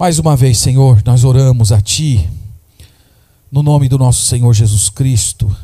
[0.00, 2.26] Mais uma vez, Senhor, nós oramos a Ti,
[3.52, 5.54] no nome do nosso Senhor Jesus Cristo,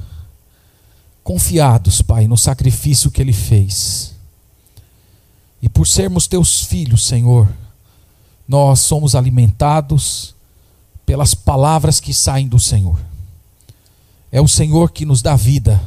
[1.24, 4.14] confiados, Pai, no sacrifício que Ele fez.
[5.62, 7.50] E por sermos Teus filhos, Senhor,
[8.46, 10.34] nós somos alimentados
[11.06, 13.00] pelas palavras que saem do Senhor.
[14.30, 15.82] É o Senhor que nos dá vida,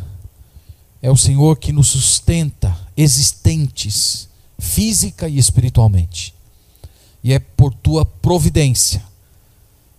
[1.03, 6.38] é o Senhor que nos sustenta existentes, física e espiritualmente
[7.23, 9.03] e é por tua providência,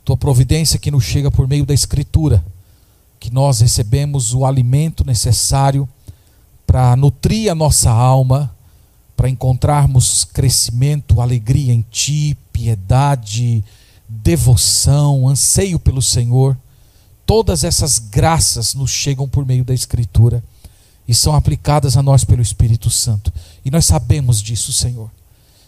[0.05, 2.45] tua providência que nos chega por meio da Escritura,
[3.19, 5.89] que nós recebemos o alimento necessário
[6.67, 8.55] para nutrir a nossa alma,
[9.17, 13.63] para encontrarmos crescimento, alegria em Ti, piedade,
[14.09, 16.57] devoção, anseio pelo Senhor.
[17.27, 20.43] Todas essas graças nos chegam por meio da Escritura
[21.07, 23.33] e são aplicadas a nós pelo Espírito Santo.
[23.65, 25.11] E nós sabemos disso, Senhor.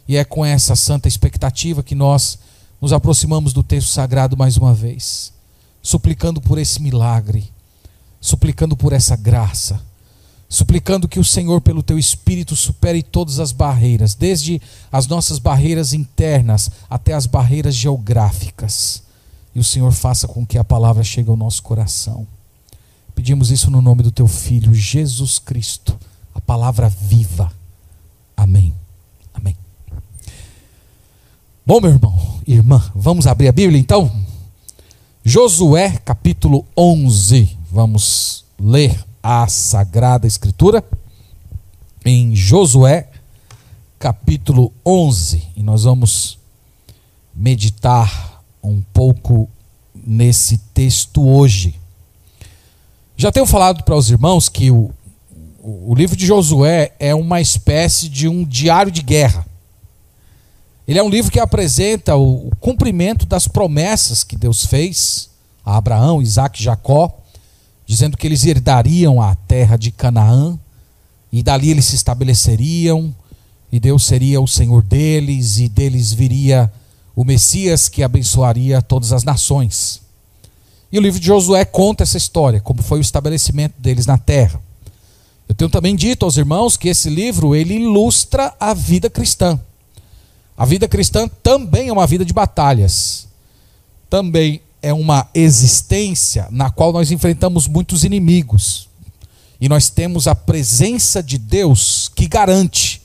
[0.08, 2.38] E é com essa santa expectativa que nós
[2.80, 5.32] nos aproximamos do texto sagrado mais uma vez,
[5.80, 7.50] suplicando por esse milagre,
[8.20, 9.80] suplicando por essa graça,
[10.48, 15.92] suplicando que o Senhor, pelo teu Espírito, supere todas as barreiras, desde as nossas barreiras
[15.92, 19.02] internas até as barreiras geográficas,
[19.54, 22.26] e o Senhor faça com que a palavra chegue ao nosso coração.
[23.14, 25.96] Pedimos isso no nome do teu Filho, Jesus Cristo,
[26.34, 27.52] a palavra viva.
[28.36, 28.81] Amém.
[31.64, 34.10] Bom, meu irmão, irmã, vamos abrir a Bíblia então?
[35.24, 37.56] Josué capítulo 11.
[37.70, 40.84] Vamos ler a Sagrada Escritura
[42.04, 43.08] em Josué
[43.96, 45.50] capítulo 11.
[45.54, 46.36] E nós vamos
[47.32, 49.48] meditar um pouco
[49.94, 51.78] nesse texto hoje.
[53.16, 54.90] Já tenho falado para os irmãos que o,
[55.62, 59.51] o livro de Josué é uma espécie de um diário de guerra.
[60.86, 65.30] Ele é um livro que apresenta o, cumprimento das promessas que Deus fez
[65.64, 67.12] a Abraão, Isaac e Jacó,
[67.86, 70.58] dizendo que eles herdariam a terra de Canaã
[71.32, 73.14] e dali eles se estabeleceriam
[73.70, 76.70] e Deus seria o Senhor deles e deles viria
[77.14, 80.02] o Messias que abençoaria todas as nações.
[80.90, 84.60] E o livro de Josué conta essa história, como foi o estabelecimento deles na terra.
[85.48, 89.58] Eu tenho também dito aos irmãos que esse livro ele ilustra a vida cristã.
[90.56, 93.26] A vida cristã também é uma vida de batalhas.
[94.08, 98.88] Também é uma existência na qual nós enfrentamos muitos inimigos.
[99.60, 103.02] E nós temos a presença de Deus que garante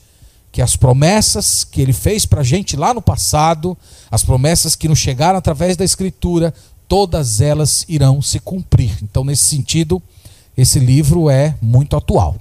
[0.50, 3.78] que as promessas que ele fez para a gente lá no passado,
[4.10, 6.52] as promessas que nos chegaram através da Escritura,
[6.88, 8.98] todas elas irão se cumprir.
[9.02, 10.02] Então, nesse sentido,
[10.56, 12.36] esse livro é muito atual.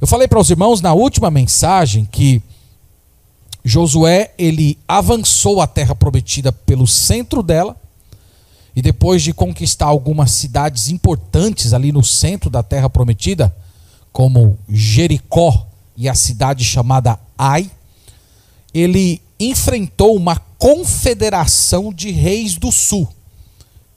[0.00, 2.42] Eu falei para os irmãos na última mensagem que
[3.64, 7.74] Josué ele avançou a terra prometida pelo centro dela
[8.76, 13.54] e depois de conquistar algumas cidades importantes ali no centro da terra prometida,
[14.12, 15.66] como Jericó
[15.96, 17.70] e a cidade chamada Ai,
[18.72, 23.08] ele enfrentou uma confederação de reis do sul,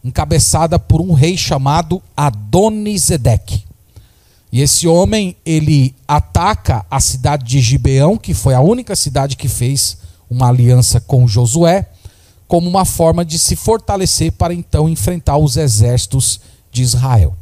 [0.03, 3.66] encabeçada por um rei chamado Adonizedeque.
[4.57, 9.47] E esse homem, ele ataca a cidade de Gibeão, que foi a única cidade que
[9.47, 11.87] fez uma aliança com Josué,
[12.47, 16.39] como uma forma de se fortalecer para então enfrentar os exércitos
[16.71, 17.35] de Israel.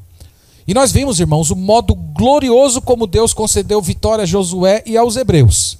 [0.67, 5.15] E nós vimos, irmãos, o modo glorioso como Deus concedeu vitória a Josué e aos
[5.15, 5.77] hebreus.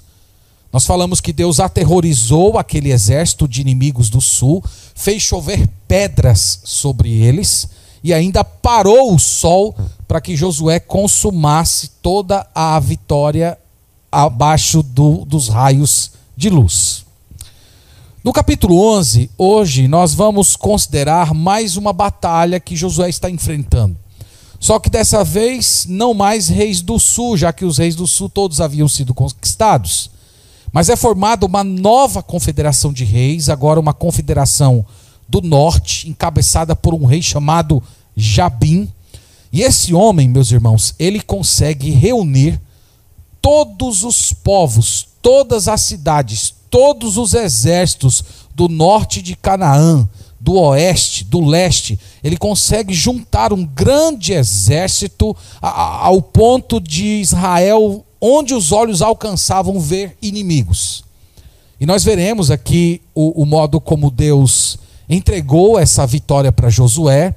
[0.72, 4.64] Nós falamos que Deus aterrorizou aquele exército de inimigos do sul,
[4.96, 7.75] fez chover pedras sobre eles
[8.06, 9.76] e ainda parou o sol
[10.08, 13.58] para que Josué consumasse toda a vitória
[14.12, 17.04] abaixo do, dos raios de luz.
[18.24, 23.98] No capítulo 11, hoje, nós vamos considerar mais uma batalha que Josué está enfrentando.
[24.60, 28.30] Só que dessa vez, não mais reis do sul, já que os reis do sul
[28.30, 30.12] todos haviam sido conquistados.
[30.72, 34.86] Mas é formada uma nova confederação de reis, agora uma confederação
[35.28, 37.82] do norte, encabeçada por um rei chamado
[38.16, 38.90] Jabim.
[39.52, 42.60] E esse homem, meus irmãos, ele consegue reunir
[43.42, 48.24] todos os povos, todas as cidades, todos os exércitos
[48.54, 50.08] do norte de Canaã,
[50.40, 52.00] do oeste, do leste.
[52.24, 60.18] Ele consegue juntar um grande exército ao ponto de Israel, onde os olhos alcançavam ver
[60.22, 61.04] inimigos.
[61.80, 64.78] E nós veremos aqui o, o modo como Deus
[65.10, 67.36] entregou essa vitória para Josué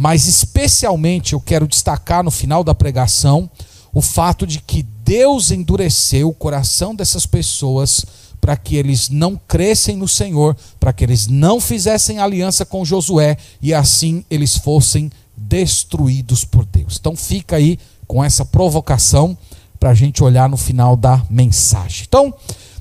[0.00, 3.50] mas especialmente eu quero destacar no final da pregação
[3.92, 8.06] o fato de que Deus endureceu o coração dessas pessoas
[8.40, 13.36] para que eles não crescem no Senhor, para que eles não fizessem aliança com Josué
[13.60, 16.96] e assim eles fossem destruídos por Deus.
[16.98, 19.36] Então fica aí com essa provocação
[19.78, 22.06] para a gente olhar no final da mensagem.
[22.08, 22.32] Então,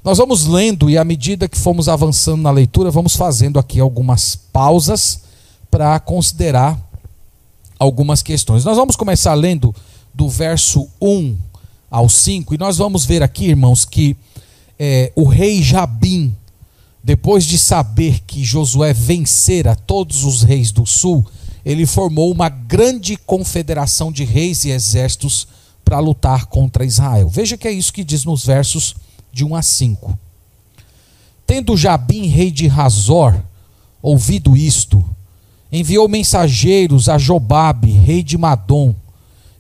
[0.04, 4.36] nós vamos lendo e à medida que fomos avançando na leitura, vamos fazendo aqui algumas
[4.36, 5.22] pausas
[5.69, 6.80] para considerar
[7.78, 8.63] algumas questões.
[8.63, 9.75] Nós vamos começar lendo
[10.13, 11.38] do verso 1
[11.92, 14.16] ao 5 e nós vamos ver aqui, irmãos, que
[14.78, 16.34] é, o rei Jabim,
[17.04, 21.25] depois de saber que Josué vencera todos os reis do sul,
[21.66, 25.48] ele formou uma grande confederação de reis e exércitos
[25.84, 27.28] para lutar contra Israel.
[27.28, 28.95] Veja que é isso que diz nos versos
[29.31, 30.18] de 1 a 5.
[31.46, 33.36] Tendo Jabim, rei de Razor,
[34.02, 35.04] ouvido isto,
[35.72, 38.96] enviou mensageiros a Jobabe, rei de Madom,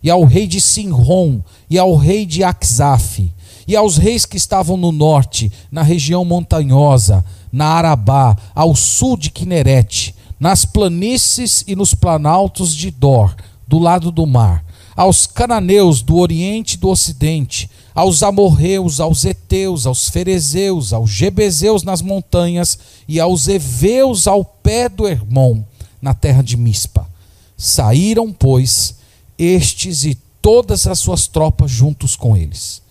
[0.01, 3.31] e ao rei de Sinrom, e ao rei de Axaf,
[3.67, 9.29] e aos reis que estavam no norte, na região montanhosa, na Arabá, ao sul de
[9.29, 13.35] Quinerete, nas planícies e nos planaltos de Dor,
[13.67, 14.63] do lado do mar,
[14.95, 21.83] aos cananeus do oriente e do ocidente, aos amorreus, aos heteus, aos ferezeus, aos jebezeus
[21.83, 25.63] nas montanhas e aos heveus ao pé do Hermon,
[26.01, 27.09] na terra de Mispa.
[27.57, 28.95] Saíram, pois,
[29.37, 32.81] estes e todas as suas tropas juntos com eles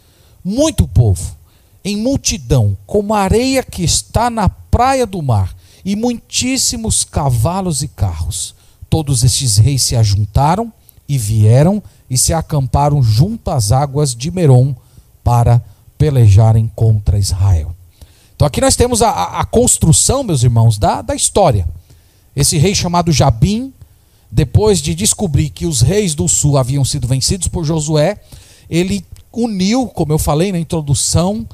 [0.44, 1.36] muito povo,
[1.84, 7.88] em multidão, como a areia que está na praia do mar, e muitíssimos cavalos e
[7.88, 8.54] carros.
[8.88, 10.72] Todos estes reis se ajuntaram
[11.08, 14.74] e vieram e se acamparam junto às águas de Merom
[15.28, 15.62] para
[15.98, 17.76] pelejarem contra Israel.
[18.34, 21.68] Então aqui nós temos a, a, a construção, meus irmãos, da, da história.
[22.34, 23.70] Esse rei chamado Jabim,
[24.30, 28.18] depois de descobrir que os reis do sul haviam sido vencidos por Josué,
[28.70, 31.46] ele uniu, como eu falei na introdução,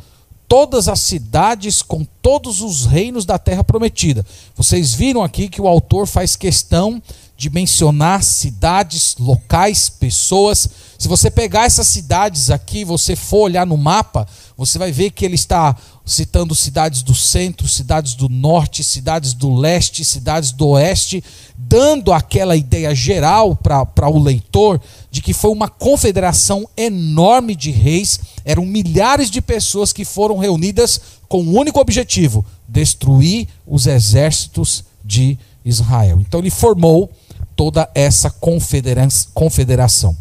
[0.48, 4.24] todas as cidades com todos os reinos da terra prometida.
[4.56, 7.02] Vocês viram aqui que o autor faz questão
[7.36, 10.68] de mencionar cidades, locais, pessoas.
[10.96, 14.26] Se você pegar essas cidades aqui, você for olhar no mapa,
[14.56, 15.76] você vai ver que ele está
[16.06, 21.24] citando cidades do centro, cidades do norte, cidades do leste, cidades do oeste,
[21.56, 24.80] dando aquela ideia geral para o leitor
[25.10, 31.00] de que foi uma confederação enorme de reis, eram milhares de pessoas que foram reunidas
[31.28, 36.20] com o um único objetivo: destruir os exércitos de Israel.
[36.20, 37.10] Então ele formou
[37.56, 40.16] toda essa confederação.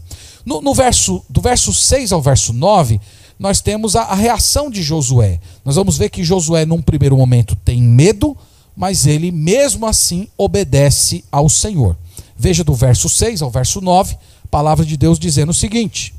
[0.46, 3.00] No, no verso, do verso 6 ao verso 9,
[3.40, 5.40] nós temos a, a reação de Josué.
[5.66, 8.38] Nós vamos ver que Josué, num primeiro momento, tem medo,
[8.76, 11.98] mas ele mesmo assim obedece ao Senhor.
[12.38, 16.14] Veja do verso 6 ao verso 9, a palavra de Deus dizendo o seguinte: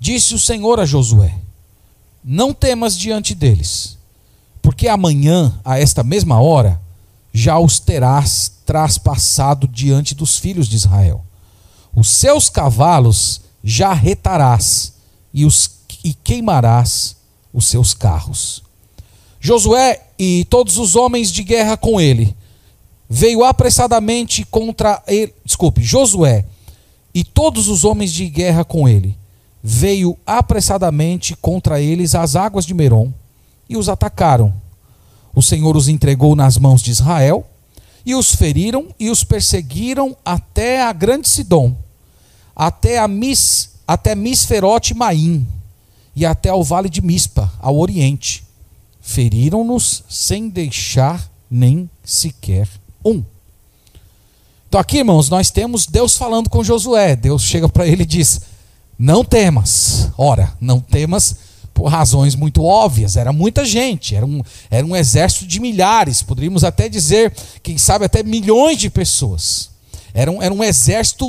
[0.00, 1.34] Disse o Senhor a Josué:
[2.24, 3.98] Não temas diante deles,
[4.62, 6.80] porque amanhã, a esta mesma hora,
[7.34, 11.22] já os terás traspassado diante dos filhos de Israel.
[11.94, 14.94] Os seus cavalos já retarás
[15.34, 15.70] e, os,
[16.02, 17.16] e queimarás
[17.52, 18.62] os seus carros.
[19.38, 22.34] Josué e todos os homens de guerra com ele
[23.08, 25.34] veio apressadamente contra ele.
[25.44, 26.46] Desculpe, Josué
[27.12, 29.18] e todos os homens de guerra com ele
[29.62, 33.12] veio apressadamente contra eles às águas de Merom
[33.68, 34.52] e os atacaram.
[35.34, 37.46] O Senhor os entregou nas mãos de Israel
[38.04, 41.76] e os feriram e os perseguiram até a grande Sidom,
[42.56, 45.46] até a Mis, até Misferote Maim
[46.16, 48.44] e até ao vale de Mispa, ao oriente.
[49.00, 52.68] Feriram-nos sem deixar nem sequer
[53.04, 53.22] um.
[54.68, 57.16] Então aqui, irmãos, nós temos Deus falando com Josué.
[57.16, 58.40] Deus chega para ele e diz:
[59.02, 60.10] "Não temas".
[60.18, 61.34] Ora, não temas
[61.72, 66.62] por razões muito óbvias, era muita gente, era um, era um exército de milhares, poderíamos
[66.62, 69.70] até dizer, quem sabe até milhões de pessoas.
[70.12, 71.26] Era um, era um exército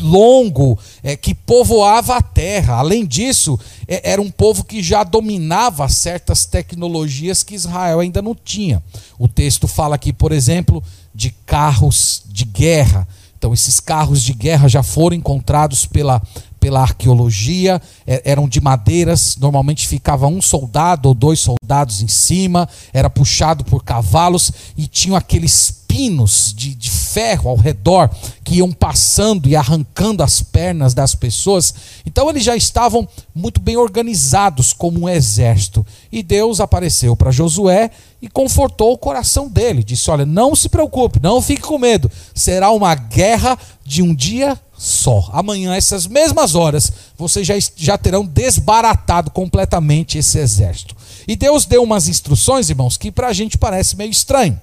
[0.00, 2.74] longo é, que povoava a terra.
[2.74, 8.34] Além disso, é, era um povo que já dominava certas tecnologias que Israel ainda não
[8.34, 8.82] tinha.
[9.18, 10.82] O texto fala aqui, por exemplo,
[11.14, 13.08] de carros de guerra.
[13.36, 16.20] Então, esses carros de guerra já foram encontrados pela,
[16.58, 22.68] pela arqueologia, é, eram de madeiras, normalmente ficava um soldado ou dois soldados em cima,
[22.92, 28.10] era puxado por cavalos e tinham aqueles pinos de, de ferro ao redor
[28.44, 31.74] que iam passando e arrancando as pernas das pessoas.
[32.06, 35.84] Então eles já estavam muito bem organizados como um exército.
[36.12, 39.82] E Deus apareceu para Josué e confortou o coração dele.
[39.82, 42.10] Disse: Olha, não se preocupe, não fique com medo.
[42.34, 45.28] Será uma guerra de um dia só.
[45.32, 50.96] Amanhã, essas mesmas horas, vocês já, já terão desbaratado completamente esse exército.
[51.26, 54.58] E Deus deu umas instruções, irmãos, que para a gente parece meio estranho.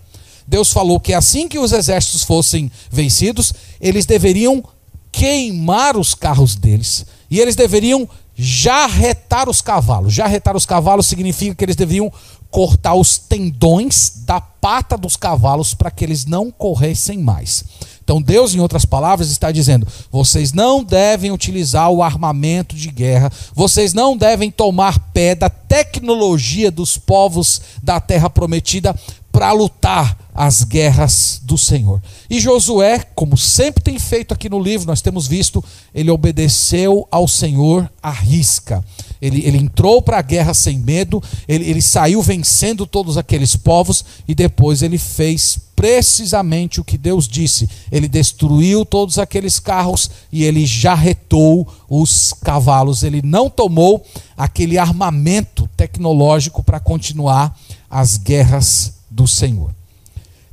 [0.47, 4.63] Deus falou que assim que os exércitos fossem vencidos, eles deveriam
[5.11, 10.13] queimar os carros deles e eles deveriam jarretar os cavalos.
[10.13, 12.11] Jarretar os cavalos significa que eles deveriam
[12.49, 17.65] cortar os tendões da pata dos cavalos para que eles não corressem mais.
[18.05, 23.31] Então Deus, em outras palavras, está dizendo: vocês não devem utilizar o armamento de guerra,
[23.53, 28.95] vocês não devem tomar pé da tecnologia dos povos da terra prometida
[29.35, 32.01] para lutar as guerras do Senhor.
[32.29, 35.61] E Josué, como sempre tem feito aqui no livro, nós temos visto,
[35.93, 38.81] ele obedeceu ao Senhor à risca.
[39.21, 44.05] Ele, ele entrou para a guerra sem medo, ele, ele saiu vencendo todos aqueles povos
[44.25, 47.69] e depois ele fez precisamente o que Deus disse.
[47.91, 53.03] Ele destruiu todos aqueles carros e ele jarretou os cavalos.
[53.03, 54.01] Ele não tomou
[54.37, 57.53] aquele armamento tecnológico para continuar
[57.89, 59.73] as guerras do Senhor.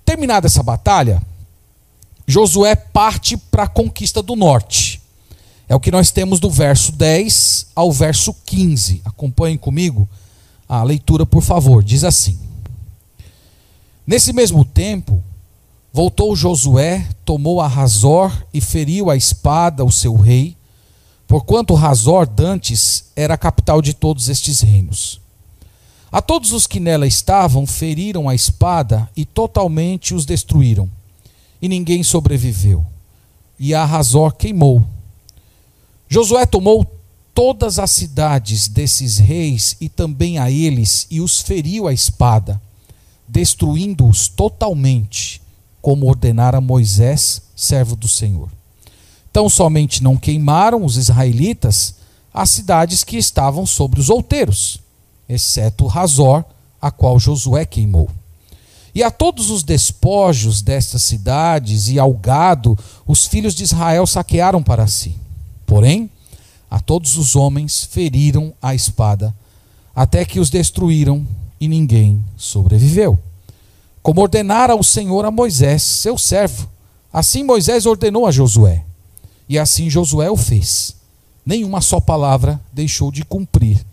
[0.04, 1.20] Terminada essa batalha,
[2.26, 5.02] Josué parte para a conquista do norte.
[5.68, 9.02] É o que nós temos do verso 10 ao verso 15.
[9.04, 10.08] Acompanhem comigo
[10.68, 11.82] a leitura, por favor.
[11.82, 12.38] Diz assim:
[14.06, 15.22] Nesse mesmo tempo,
[15.92, 20.56] voltou Josué, tomou a Razor e feriu a espada o seu rei,
[21.26, 25.21] porquanto Razor dantes era a capital de todos estes reinos.
[26.12, 30.86] A todos os que nela estavam feriram a espada e totalmente os destruíram.
[31.60, 32.84] E ninguém sobreviveu.
[33.58, 34.84] E a Razor queimou.
[36.10, 36.84] Josué tomou
[37.32, 42.60] todas as cidades desses reis e também a eles e os feriu a espada,
[43.26, 45.40] destruindo-os totalmente,
[45.80, 48.50] como ordenara Moisés, servo do Senhor.
[49.32, 51.94] Tão somente não queimaram os israelitas
[52.34, 54.81] as cidades que estavam sobre os outeiros
[55.28, 56.44] exceto Razor,
[56.80, 58.08] a qual Josué queimou.
[58.94, 64.62] E a todos os despojos destas cidades e ao gado, os filhos de Israel saquearam
[64.62, 65.16] para si.
[65.64, 66.10] Porém,
[66.70, 69.34] a todos os homens feriram a espada,
[69.94, 71.26] até que os destruíram
[71.60, 73.18] e ninguém sobreviveu.
[74.02, 76.68] Como ordenara o Senhor a Moisés, seu servo.
[77.12, 78.84] Assim Moisés ordenou a Josué.
[79.48, 80.96] E assim Josué o fez.
[81.46, 83.84] Nenhuma só palavra deixou de cumprir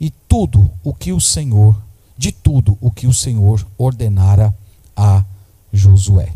[0.00, 1.76] e tudo o que o Senhor,
[2.16, 4.54] de tudo o que o Senhor ordenara
[4.96, 5.24] a
[5.72, 6.32] Josué.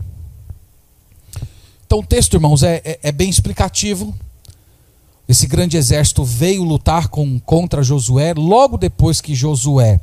[1.87, 4.14] Então o texto, irmãos, é, é, é bem explicativo.
[5.29, 8.35] Esse grande exército veio lutar com, contra Josué.
[8.35, 10.00] Logo depois que Josué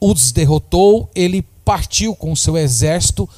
[0.00, 3.28] os derrotou, ele partiu com o seu exército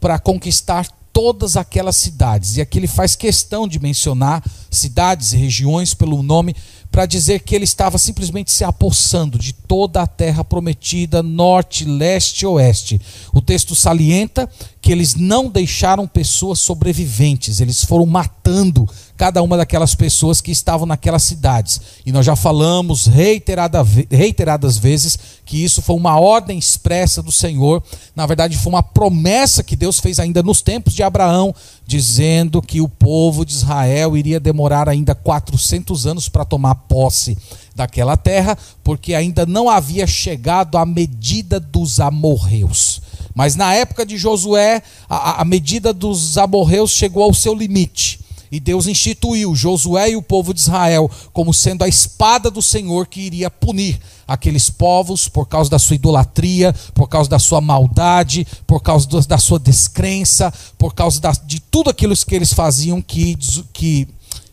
[0.00, 2.56] para conquistar todas aquelas cidades.
[2.56, 6.54] E aqui ele faz questão de mencionar cidades e regiões pelo nome,
[6.96, 12.40] para dizer que ele estava simplesmente se apossando de toda a terra prometida, norte, leste
[12.40, 12.98] e oeste.
[13.34, 14.48] O texto salienta
[14.80, 20.86] que eles não deixaram pessoas sobreviventes, eles foram matando cada uma daquelas pessoas que estavam
[20.86, 21.80] naquelas cidades.
[22.06, 27.82] E nós já falamos reiterada, reiteradas vezes que isso foi uma ordem expressa do Senhor.
[28.14, 31.54] Na verdade, foi uma promessa que Deus fez ainda nos tempos de Abraão,
[31.86, 37.38] dizendo que o povo de Israel iria demorar ainda 400 anos para tomar posse
[37.74, 43.00] daquela terra, porque ainda não havia chegado a medida dos amorreus.
[43.34, 48.18] Mas na época de Josué, a, a medida dos amorreus chegou ao seu limite.
[48.50, 53.06] E Deus instituiu Josué e o povo de Israel como sendo a espada do Senhor
[53.06, 58.46] que iria punir aqueles povos por causa da sua idolatria, por causa da sua maldade,
[58.66, 63.36] por causa da sua descrença, por causa de tudo aquilo que eles faziam que,
[63.72, 64.08] que,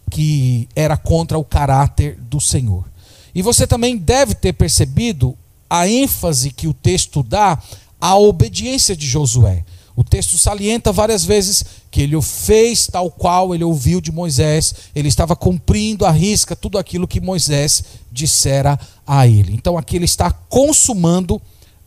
[0.10, 2.86] que era contra o caráter do Senhor.
[3.34, 5.36] E você também deve ter percebido
[5.70, 7.58] a ênfase que o texto dá
[8.00, 9.64] à obediência de Josué.
[9.96, 14.74] O texto salienta várias vezes que ele o fez tal qual ele ouviu de Moisés,
[14.96, 19.54] ele estava cumprindo à risca tudo aquilo que Moisés dissera a ele.
[19.54, 21.40] Então aqui ele está consumando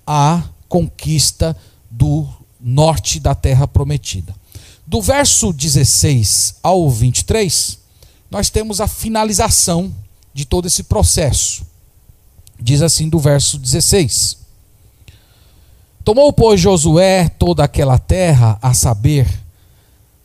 [0.07, 1.57] a conquista
[1.91, 2.29] do
[2.61, 4.35] norte da terra prometida.
[4.87, 7.79] Do verso 16 ao 23,
[8.31, 9.93] nós temos a finalização
[10.33, 11.67] de todo esse processo.
[12.61, 14.46] Diz assim do verso 16:
[16.07, 19.27] Tomou, pois, Josué toda aquela terra, a saber,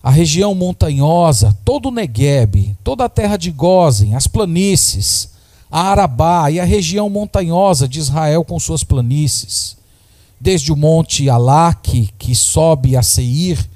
[0.03, 5.31] a região montanhosa, todo o Negueb, toda a terra de Gozen, as planícies,
[5.71, 9.75] a Arabá e a região montanhosa de Israel com suas planícies,
[10.39, 13.67] desde o monte Alaque, que sobe a Seir,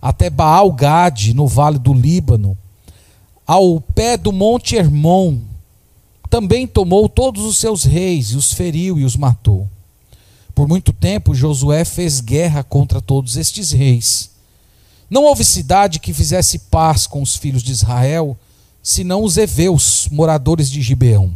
[0.00, 2.56] até Baal-Gade, no vale do Líbano,
[3.44, 5.38] ao pé do monte Hermon,
[6.30, 9.68] também tomou todos os seus reis e os feriu e os matou.
[10.58, 14.32] Por muito tempo Josué fez guerra contra todos estes reis.
[15.08, 18.36] Não houve cidade que fizesse paz com os filhos de Israel,
[18.82, 21.30] senão os heveus, moradores de Gibeão.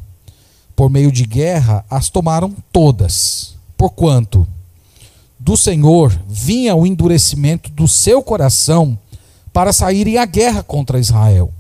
[0.75, 3.55] Por meio de guerra as tomaram todas.
[3.76, 4.45] Porquanto
[5.38, 8.99] do Senhor vinha o endurecimento do seu coração
[9.52, 11.52] para saírem à guerra contra Israel,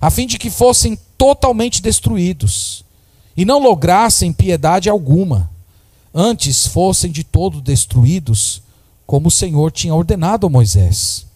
[0.00, 2.82] a fim de que fossem totalmente destruídos
[3.36, 5.52] e não lograssem piedade alguma,
[6.14, 8.62] antes fossem de todo destruídos,
[9.04, 11.26] como o Senhor tinha ordenado a Moisés.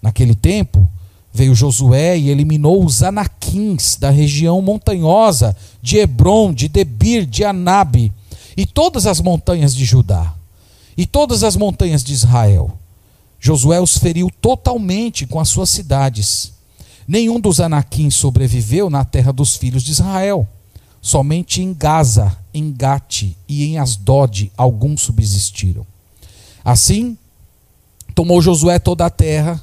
[0.00, 0.88] Naquele tempo,
[1.32, 8.12] veio Josué e eliminou os anaquins da região montanhosa de Hebron, de Debir, de Anabe
[8.56, 10.34] e todas as montanhas de Judá
[10.96, 12.76] e todas as montanhas de Israel.
[13.38, 16.52] Josué os feriu totalmente com as suas cidades.
[17.08, 20.46] Nenhum dos anaquins sobreviveu na terra dos filhos de Israel.
[21.00, 25.86] Somente em Gaza, em Gate e em Asdod alguns subsistiram.
[26.64, 27.16] Assim,
[28.14, 29.60] tomou Josué toda a terra,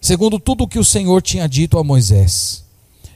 [0.00, 2.64] segundo tudo o que o Senhor tinha dito a Moisés.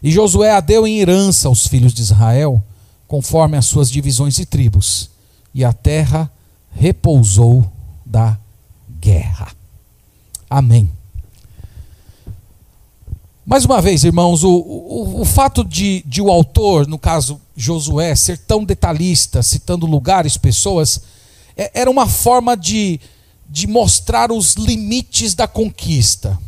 [0.02, 2.62] E Josué a deu em herança aos filhos de Israel,
[3.06, 5.10] conforme as suas divisões e tribos,
[5.54, 6.30] e a terra
[6.72, 7.70] repousou
[8.06, 8.38] da
[9.00, 9.48] guerra.
[10.48, 10.88] Amém.
[13.44, 18.14] Mais uma vez, irmãos, o, o, o fato de, de o autor, no caso Josué,
[18.14, 21.02] ser tão detalhista, citando lugares, pessoas,
[21.56, 22.98] é, era uma forma de,
[23.48, 26.38] de mostrar os limites da conquista.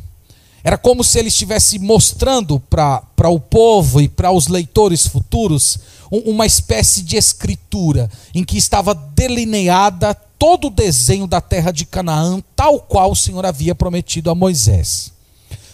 [0.64, 5.78] Era como se ele estivesse mostrando para o povo e para os leitores futuros
[6.10, 12.42] uma espécie de escritura em que estava delineada todo o desenho da terra de Canaã,
[12.54, 15.12] tal qual o Senhor havia prometido a Moisés.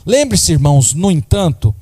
[0.06, 1.74] Lembre-se, irmãos, no entanto,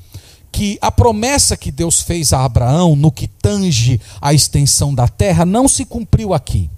[0.56, 5.44] que a promessa que Deus fez a Abraão no que tange a extensão da terra
[5.44, 6.70] não se cumpriu aqui.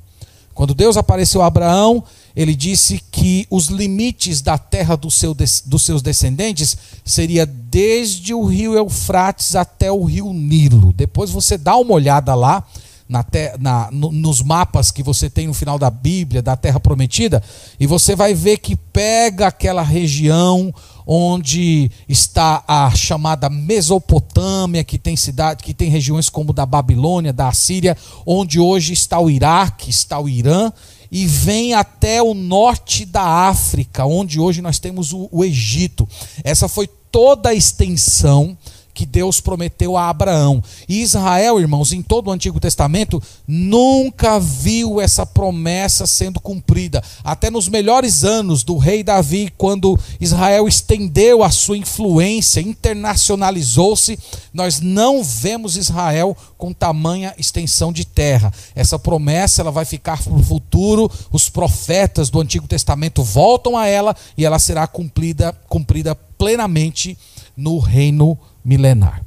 [0.53, 2.03] Quando Deus apareceu a Abraão,
[2.35, 8.45] ele disse que os limites da terra do seu, dos seus descendentes seria desde o
[8.45, 10.93] rio Eufrates até o rio Nilo.
[10.93, 12.67] Depois você dá uma olhada lá
[13.09, 13.25] na,
[13.59, 17.43] na, no, nos mapas que você tem no final da Bíblia, da Terra Prometida,
[17.81, 20.73] e você vai ver que pega aquela região
[21.07, 27.49] onde está a chamada Mesopotâmia, que tem cidade, que tem regiões como da Babilônia, da
[27.49, 30.71] Assíria, onde hoje está o Iraque, está o Irã,
[31.11, 36.07] e vem até o norte da África, onde hoje nós temos o, o Egito.
[36.45, 38.57] Essa foi toda a extensão
[38.99, 40.61] que Deus prometeu a Abraão.
[40.89, 47.01] E Israel, irmãos, em todo o Antigo Testamento, nunca viu essa promessa sendo cumprida.
[47.23, 54.19] Até nos melhores anos do rei Davi, quando Israel estendeu a sua influência, internacionalizou-se,
[54.53, 58.53] nós não vemos Israel com tamanha extensão de terra.
[58.75, 61.09] Essa promessa ela vai ficar para o futuro.
[61.31, 67.17] Os profetas do Antigo Testamento voltam a ela e ela será cumprida, cumprida plenamente
[67.57, 69.23] no reino milenar.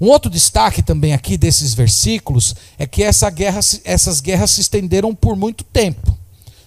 [0.00, 5.14] Um outro destaque também aqui desses versículos é que essa guerra, essas guerras se estenderam
[5.14, 6.18] por muito tempo.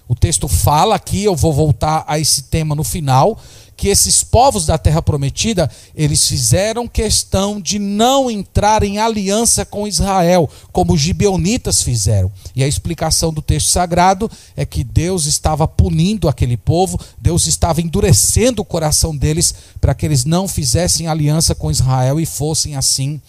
[0.08, 3.39] O texto fala aqui, eu vou voltar a esse tema no final,
[3.77, 9.88] que esses povos da terra prometida, eles fizeram questão de não entrar em aliança com
[9.88, 12.31] Israel, como os gibeonitas fizeram.
[12.55, 17.81] E a explicação do texto sagrado é que Deus estava punindo aquele povo, Deus estava
[17.81, 23.21] endurecendo o coração deles para que eles não fizessem aliança com Israel e fossem assim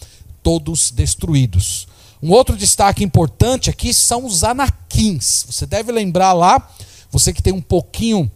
[0.42, 1.88] todos destruídos.
[2.22, 5.44] Um outro destaque importante aqui são os anaquins.
[5.48, 6.70] Você deve lembrar lá,
[7.10, 8.30] você que tem um pouquinho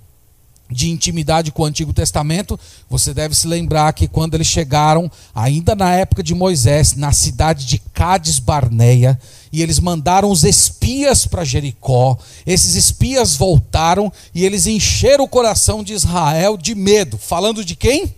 [0.70, 5.74] de intimidade com o Antigo Testamento, você deve se lembrar que quando eles chegaram, ainda
[5.74, 9.20] na época de Moisés, na cidade de Cades Barneia,
[9.52, 12.16] e eles mandaram os espias para Jericó.
[12.46, 17.18] Esses espias voltaram e eles encheram o coração de Israel de medo.
[17.18, 18.14] Falando de quem?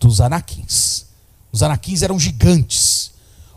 [0.00, 1.04] Dos anaquins.
[1.52, 3.10] Os anaquins eram gigantes,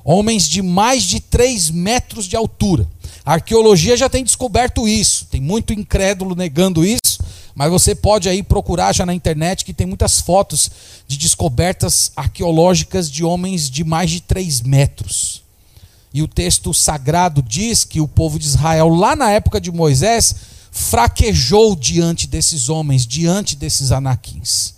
[0.04, 2.86] homens de mais de 3 metros de altura.
[3.26, 7.15] A arqueologia já tem descoberto isso, tem muito incrédulo negando isso
[7.56, 10.70] mas você pode aí procurar já na internet que tem muitas fotos
[11.08, 15.42] de descobertas arqueológicas de homens de mais de 3 metros.
[16.14, 20.36] E o texto sagrado diz que o povo de Israel, lá na época de Moisés,
[20.70, 24.76] fraquejou diante desses homens, diante desses anaquins.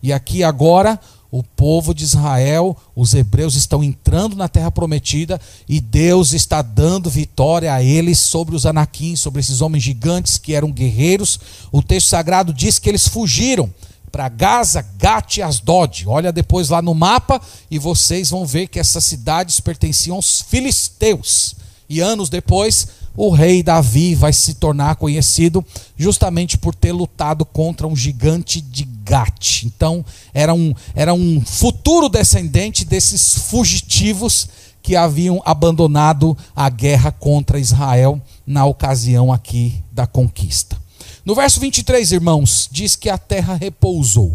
[0.00, 0.98] E aqui agora
[1.30, 7.08] o povo de Israel, os hebreus estão entrando na terra prometida e Deus está dando
[7.08, 11.38] vitória a eles sobre os anaquins, sobre esses homens gigantes que eram guerreiros.
[11.70, 13.72] O texto sagrado diz que eles fugiram
[14.10, 16.04] para Gaza, Gat e Asdod.
[16.08, 17.40] Olha depois lá no mapa
[17.70, 21.54] e vocês vão ver que essas cidades pertenciam aos filisteus.
[21.88, 22.88] E anos depois,
[23.22, 25.62] o rei Davi vai se tornar conhecido
[25.94, 29.66] justamente por ter lutado contra um gigante de Gat.
[29.66, 30.02] Então,
[30.32, 34.48] era um, era um futuro descendente desses fugitivos
[34.82, 40.78] que haviam abandonado a guerra contra Israel na ocasião aqui da conquista.
[41.22, 44.34] No verso 23, irmãos, diz que a terra repousou.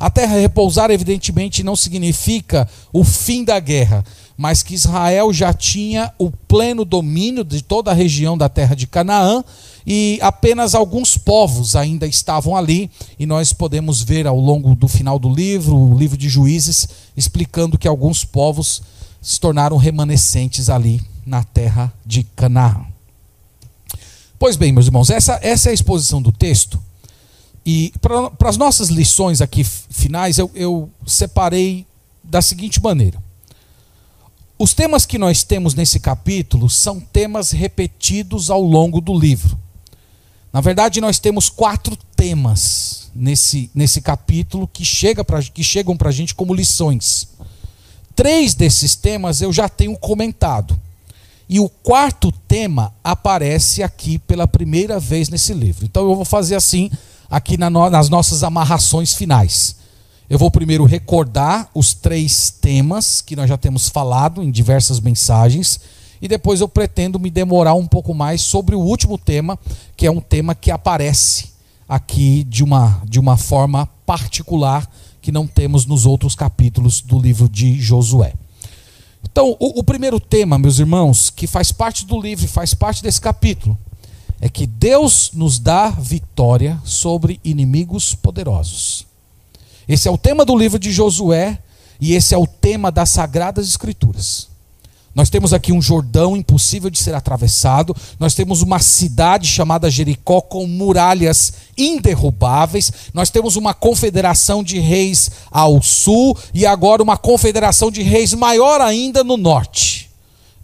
[0.00, 4.02] A terra repousar, evidentemente, não significa o fim da guerra,
[4.36, 8.86] mas que Israel já tinha o pleno domínio de toda a região da terra de
[8.86, 9.44] Canaã
[9.86, 15.18] e apenas alguns povos ainda estavam ali, e nós podemos ver ao longo do final
[15.18, 18.82] do livro, o livro de Juízes, explicando que alguns povos
[19.20, 22.86] se tornaram remanescentes ali na terra de Canaã.
[24.38, 26.82] Pois bem, meus irmãos, essa, essa é a exposição do texto.
[27.64, 31.86] E para as nossas lições aqui finais, eu, eu separei
[32.22, 33.22] da seguinte maneira.
[34.56, 39.58] Os temas que nós temos nesse capítulo são temas repetidos ao longo do livro.
[40.52, 46.10] Na verdade, nós temos quatro temas nesse, nesse capítulo que, chega pra, que chegam para
[46.10, 47.28] a gente como lições.
[48.14, 50.78] Três desses temas eu já tenho comentado.
[51.48, 55.84] E o quarto tema aparece aqui pela primeira vez nesse livro.
[55.84, 56.88] Então eu vou fazer assim
[57.28, 59.76] aqui nas nossas amarrações finais.
[60.28, 65.78] Eu vou primeiro recordar os três temas que nós já temos falado em diversas mensagens.
[66.20, 69.58] E depois eu pretendo me demorar um pouco mais sobre o último tema,
[69.96, 71.52] que é um tema que aparece
[71.86, 74.88] aqui de uma, de uma forma particular
[75.20, 78.32] que não temos nos outros capítulos do livro de Josué.
[79.22, 83.20] Então, o, o primeiro tema, meus irmãos, que faz parte do livro, faz parte desse
[83.20, 83.76] capítulo,
[84.40, 89.06] é que Deus nos dá vitória sobre inimigos poderosos.
[89.88, 91.58] Esse é o tema do livro de Josué
[92.00, 94.48] e esse é o tema das Sagradas Escrituras.
[95.14, 97.94] Nós temos aqui um Jordão impossível de ser atravessado.
[98.18, 102.90] Nós temos uma cidade chamada Jericó com muralhas inderrubáveis.
[103.12, 108.80] Nós temos uma confederação de reis ao sul e agora uma confederação de reis maior
[108.80, 110.10] ainda no norte.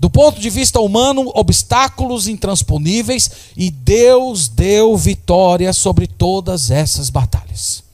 [0.01, 7.90] Do ponto de vista humano, obstáculos intransponíveis e Deus deu vitória sobre todas essas batalhas.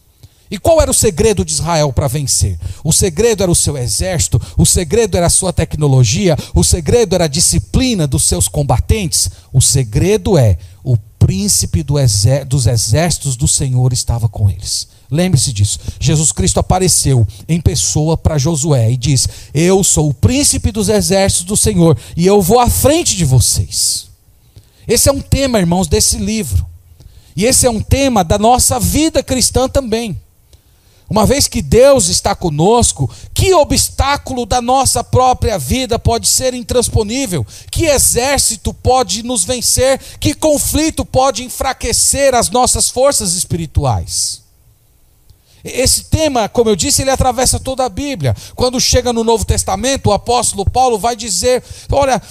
[0.50, 2.58] E qual era o segredo de Israel para vencer?
[2.84, 7.24] O segredo era o seu exército, o segredo era a sua tecnologia, o segredo era
[7.24, 9.28] a disciplina dos seus combatentes.
[9.52, 14.86] O segredo é o príncipe do exé dos exércitos do Senhor estava com eles.
[15.10, 15.78] Lembre-se disso.
[15.98, 21.44] Jesus Cristo apareceu em pessoa para Josué e diz: Eu sou o príncipe dos exércitos
[21.44, 24.06] do Senhor e eu vou à frente de vocês.
[24.86, 26.64] Esse é um tema, irmãos, desse livro.
[27.34, 30.16] E esse é um tema da nossa vida cristã também.
[31.08, 37.46] Uma vez que Deus está conosco, que obstáculo da nossa própria vida pode ser intransponível?
[37.70, 40.00] Que exército pode nos vencer?
[40.18, 44.42] Que conflito pode enfraquecer as nossas forças espirituais?
[45.62, 48.34] Esse tema, como eu disse, ele atravessa toda a Bíblia.
[48.54, 52.22] Quando chega no Novo Testamento, o apóstolo Paulo vai dizer: Olha,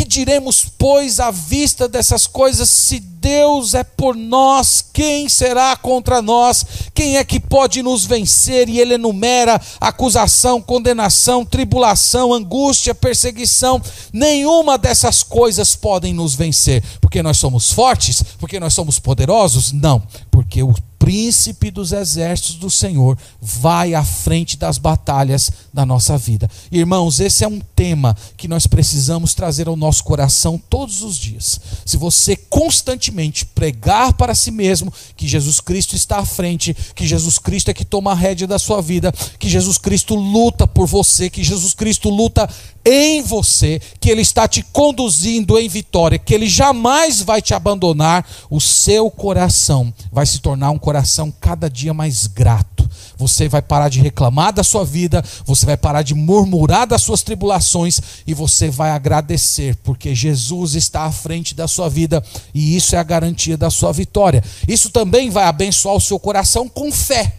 [0.00, 2.70] que diremos, pois, à vista dessas coisas?
[2.70, 6.64] Se Deus é por nós, quem será contra nós?
[6.94, 8.70] Quem é que pode nos vencer?
[8.70, 13.82] E ele enumera acusação, condenação, tribulação, angústia, perseguição.
[14.10, 16.82] Nenhuma dessas coisas podem nos vencer.
[16.98, 18.22] Porque nós somos fortes?
[18.38, 19.70] Porque nós somos poderosos?
[19.70, 20.02] Não.
[20.30, 26.48] Porque o príncipe dos exércitos do Senhor vai à frente das batalhas da nossa vida.
[26.70, 31.58] Irmãos, esse é um tema que nós precisamos trazer ao nosso coração todos os dias.
[31.86, 37.38] Se você constantemente pregar para si mesmo que Jesus Cristo está à frente, que Jesus
[37.38, 41.30] Cristo é que toma a rédea da sua vida, que Jesus Cristo luta por você,
[41.30, 42.48] que Jesus Cristo luta
[42.84, 48.26] em você, que Ele está te conduzindo em vitória, que Ele jamais vai te abandonar,
[48.48, 52.90] o seu coração vai se tornar um coração cada dia mais grato.
[53.16, 57.22] Você vai parar de reclamar da sua vida, você vai parar de murmurar das suas
[57.22, 62.96] tribulações e você vai agradecer, porque Jesus está à frente da sua vida e isso
[62.96, 64.42] é a garantia da sua vitória.
[64.66, 67.36] Isso também vai abençoar o seu coração com fé.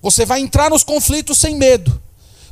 [0.00, 2.00] Você vai entrar nos conflitos sem medo.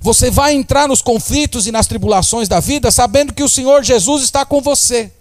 [0.00, 4.24] Você vai entrar nos conflitos e nas tribulações da vida sabendo que o Senhor Jesus
[4.24, 5.12] está com você.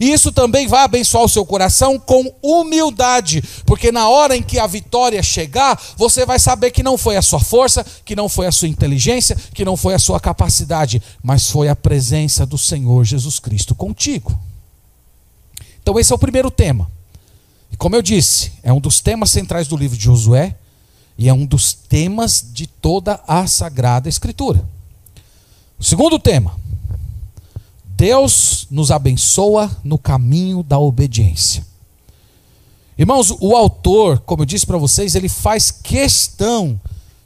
[0.00, 4.58] E isso também vai abençoar o seu coração com humildade, porque na hora em que
[4.58, 8.46] a vitória chegar, você vai saber que não foi a sua força, que não foi
[8.46, 13.04] a sua inteligência, que não foi a sua capacidade, mas foi a presença do Senhor
[13.04, 14.38] Jesus Cristo contigo.
[15.82, 16.90] Então, esse é o primeiro tema.
[17.70, 20.56] E como eu disse, é um dos temas centrais do livro de Josué
[21.18, 24.64] E é um dos temas de toda a Sagrada Escritura.
[25.78, 26.58] O segundo tema:
[28.04, 31.66] Deus nos abençoa no caminho da obediência.
[32.98, 36.78] Irmãos, o autor, como eu disse para vocês, ele faz questão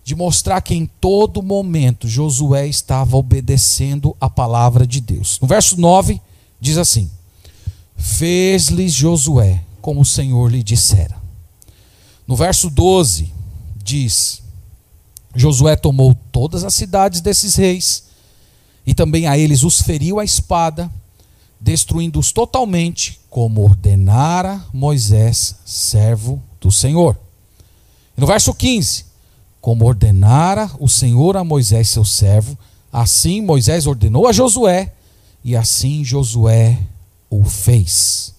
[0.05, 5.41] de mostrar que em todo momento Josué estava obedecendo a palavra de Deus.
[5.43, 6.21] No verso 9
[6.61, 7.11] diz assim:
[7.97, 11.17] Fez-lhes Josué como o Senhor lhe dissera.
[12.25, 13.33] No verso 12
[13.83, 14.45] diz:
[15.35, 18.08] Josué tomou todas as cidades desses reis
[18.89, 20.91] e também a eles os feriu a espada,
[21.61, 27.15] destruindo-os totalmente, como ordenara Moisés, servo do Senhor.
[28.17, 29.05] E no verso 15:
[29.61, 32.57] Como ordenara o Senhor a Moisés, seu servo,
[32.91, 34.95] assim Moisés ordenou a Josué,
[35.45, 36.79] e assim Josué
[37.29, 38.33] o fez.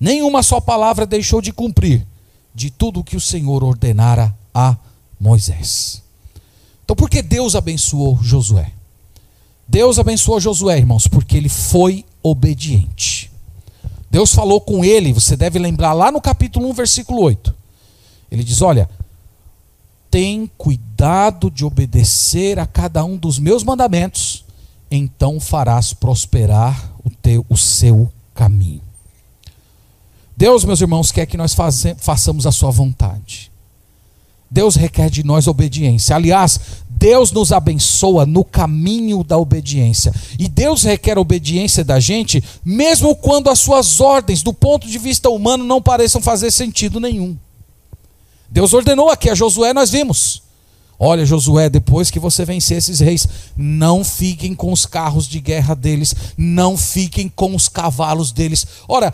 [0.00, 2.04] Nenhuma só palavra deixou de cumprir
[2.52, 4.76] de tudo o que o Senhor ordenara a
[5.20, 6.02] Moisés.
[6.84, 8.72] Então, por que Deus abençoou Josué?
[9.68, 13.30] Deus abençoou Josué, irmãos, porque ele foi obediente.
[14.10, 17.54] Deus falou com ele, você deve lembrar lá no capítulo 1, versículo 8.
[18.30, 18.88] Ele diz: Olha,
[20.10, 24.44] tem cuidado de obedecer a cada um dos meus mandamentos,
[24.90, 28.82] então farás prosperar o, teu, o seu caminho.
[30.36, 31.54] Deus, meus irmãos, quer que nós
[31.98, 33.50] façamos a sua vontade.
[34.50, 36.14] Deus requer de nós obediência.
[36.14, 36.60] Aliás,
[36.98, 40.12] Deus nos abençoa no caminho da obediência.
[40.38, 45.28] E Deus requer obediência da gente, mesmo quando as suas ordens, do ponto de vista
[45.28, 47.36] humano, não pareçam fazer sentido nenhum.
[48.48, 50.42] Deus ordenou aqui a Josué, nós vimos.
[50.98, 55.74] Olha, Josué, depois que você vencer esses reis, não fiquem com os carros de guerra
[55.74, 58.66] deles, não fiquem com os cavalos deles.
[58.88, 59.12] Ora,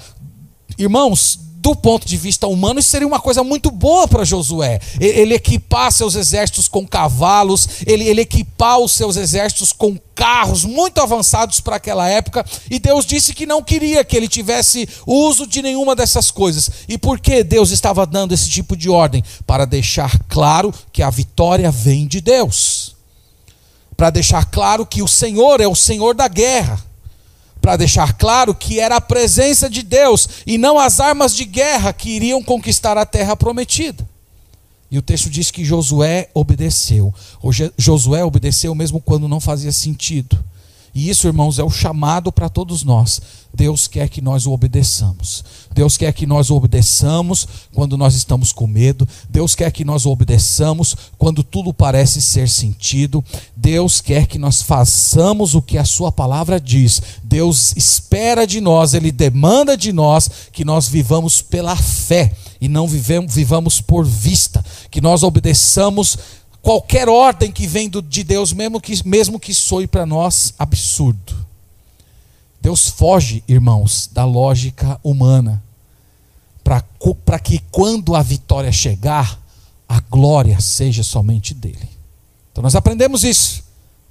[0.79, 4.81] irmãos, do ponto de vista humano, isso seria uma coisa muito boa para Josué.
[4.99, 11.01] Ele equipar seus exércitos com cavalos, ele, ele equipar os seus exércitos com carros muito
[11.01, 15.63] avançados para aquela época, e Deus disse que não queria que ele tivesse uso de
[15.63, 16.69] nenhuma dessas coisas.
[16.89, 19.23] E por que Deus estava dando esse tipo de ordem?
[19.47, 22.97] Para deixar claro que a vitória vem de Deus.
[23.97, 26.92] Para deixar claro que o Senhor é o Senhor da guerra
[27.63, 31.93] para deixar claro que era a presença de Deus e não as armas de guerra
[31.93, 34.07] que iriam conquistar a terra prometida.
[34.91, 37.15] E o texto diz que Josué obedeceu.
[37.79, 40.39] Josué obedeceu mesmo quando não fazia sentido.
[40.95, 43.23] E isso, irmãos, é o chamado para todos nós.
[43.55, 45.43] Deus quer que nós o obedeçamos.
[45.75, 49.09] Deus quer que nós obedeçamos quando nós estamos com medo.
[49.29, 53.25] Deus quer que nós obedeçamos quando tudo parece ser sentido.
[53.57, 57.01] Deus quer que nós façamos o que a Sua palavra diz.
[57.23, 62.87] Deus espera de nós, Ele demanda de nós que nós vivamos pela fé e não
[62.87, 64.65] vivemos, vivamos por vista.
[64.91, 66.17] Que nós obedeçamos
[66.63, 71.52] qualquer ordem que vem de Deus, mesmo que, mesmo que soe para nós absurdo.
[72.63, 75.61] Deus foge, irmãos, da lógica humana,
[76.63, 79.37] para que quando a vitória chegar,
[79.89, 81.91] a glória seja somente dele.
[82.53, 83.65] Então nós aprendemos isso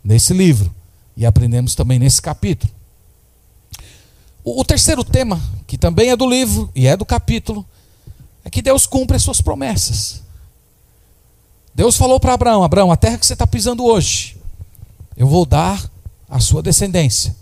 [0.03, 0.75] nesse livro
[1.15, 2.69] e aprendemos também nesse capítulo.
[4.43, 7.65] O, o terceiro tema, que também é do livro e é do capítulo,
[8.43, 10.23] é que Deus cumpre as suas promessas.
[11.73, 14.35] Deus falou para Abraão: Abraão, a terra que você está pisando hoje,
[15.15, 15.89] eu vou dar
[16.29, 17.39] à sua descendência.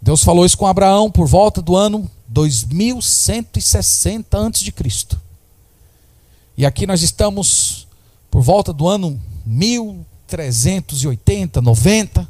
[0.00, 5.18] Deus falou isso com Abraão por volta do ano 2160 a.C.
[6.56, 7.88] E aqui nós estamos
[8.30, 12.28] por volta do ano 1380, 90.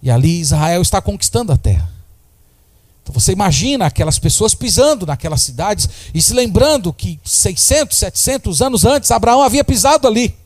[0.00, 1.90] E ali Israel está conquistando a terra.
[3.02, 8.84] Então você imagina aquelas pessoas pisando naquelas cidades e se lembrando que 600, 700 anos
[8.84, 10.37] antes Abraão havia pisado ali.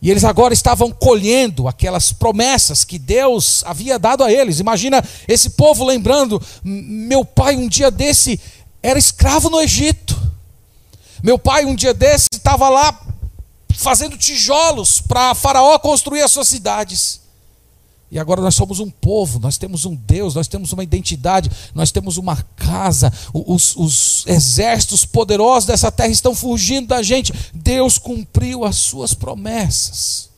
[0.00, 4.60] E eles agora estavam colhendo aquelas promessas que Deus havia dado a eles.
[4.60, 8.40] Imagina esse povo lembrando: meu pai um dia desse
[8.82, 10.16] era escravo no Egito.
[11.22, 12.96] Meu pai um dia desse estava lá
[13.74, 17.20] fazendo tijolos para Faraó construir as suas cidades.
[18.10, 21.90] E agora nós somos um povo, nós temos um Deus, nós temos uma identidade, nós
[21.90, 27.34] temos uma casa, os, os, exércitos poderosos dessa terra estão fugindo da gente.
[27.52, 30.28] Deus cumpriu as suas promessas.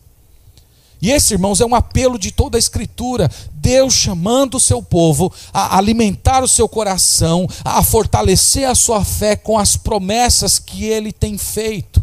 [1.00, 3.30] E esse, irmãos, é um apelo de toda a Escritura.
[3.52, 9.36] Deus chamando o seu povo a alimentar o seu coração, a fortalecer a sua fé
[9.36, 12.02] com as promessas que ele tem feito.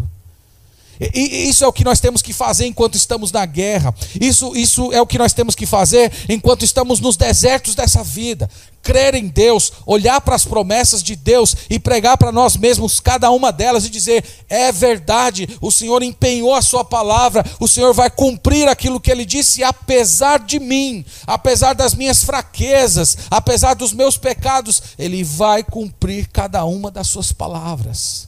[0.99, 3.93] E isso é o que nós temos que fazer enquanto estamos na guerra.
[4.19, 8.49] Isso, isso é o que nós temos que fazer enquanto estamos nos desertos dessa vida.
[8.81, 13.29] Crer em Deus, olhar para as promessas de Deus e pregar para nós mesmos cada
[13.31, 18.09] uma delas e dizer: é verdade, o Senhor empenhou a Sua palavra, o Senhor vai
[18.09, 24.17] cumprir aquilo que Ele disse, apesar de mim, apesar das minhas fraquezas, apesar dos meus
[24.17, 28.26] pecados, Ele vai cumprir cada uma das Suas palavras.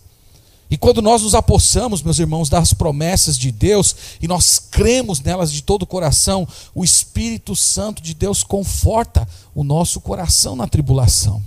[0.70, 5.52] E quando nós nos apossamos, meus irmãos, das promessas de Deus e nós cremos nelas
[5.52, 11.42] de todo o coração, o Espírito Santo de Deus conforta o nosso coração na tribulação.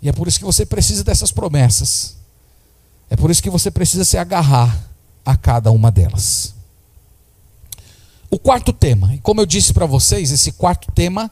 [0.00, 2.16] E é por isso que você precisa dessas promessas.
[3.10, 4.88] É por isso que você precisa se agarrar
[5.24, 6.54] a cada uma delas.
[8.30, 11.30] O quarto tema, e como eu disse para vocês, esse quarto tema,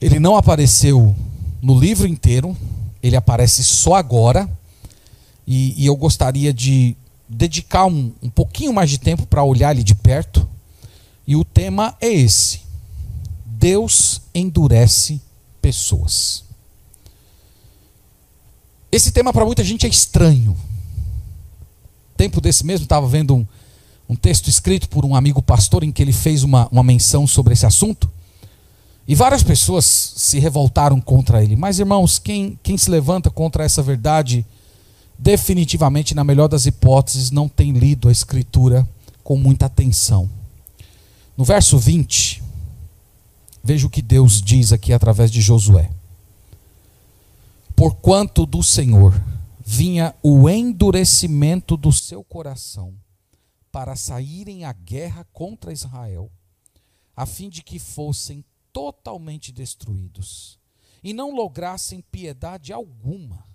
[0.00, 1.16] ele não apareceu
[1.62, 2.54] no livro inteiro,
[3.02, 4.50] ele aparece só agora
[5.52, 6.96] e, e eu gostaria de
[7.28, 10.48] dedicar um, um pouquinho mais de tempo para olhar ele de perto.
[11.26, 12.62] E o tema é esse:
[13.44, 15.20] Deus endurece
[15.60, 16.42] pessoas.
[18.90, 20.56] Esse tema para muita gente é estranho.
[22.16, 23.46] Tempo desse mesmo, estava vendo um,
[24.08, 27.52] um texto escrito por um amigo pastor em que ele fez uma, uma menção sobre
[27.52, 28.10] esse assunto.
[29.06, 31.56] E várias pessoas se revoltaram contra ele.
[31.56, 34.46] Mas, irmãos, quem, quem se levanta contra essa verdade
[35.22, 38.86] definitivamente, na melhor das hipóteses, não tem lido a Escritura
[39.22, 40.28] com muita atenção.
[41.36, 42.42] No verso 20,
[43.62, 45.92] veja o que Deus diz aqui através de Josué.
[47.76, 49.14] Porquanto do Senhor
[49.64, 52.92] vinha o endurecimento do seu coração
[53.70, 56.32] para saírem à guerra contra Israel,
[57.16, 60.58] a fim de que fossem totalmente destruídos
[61.02, 63.46] e não lograssem piedade alguma,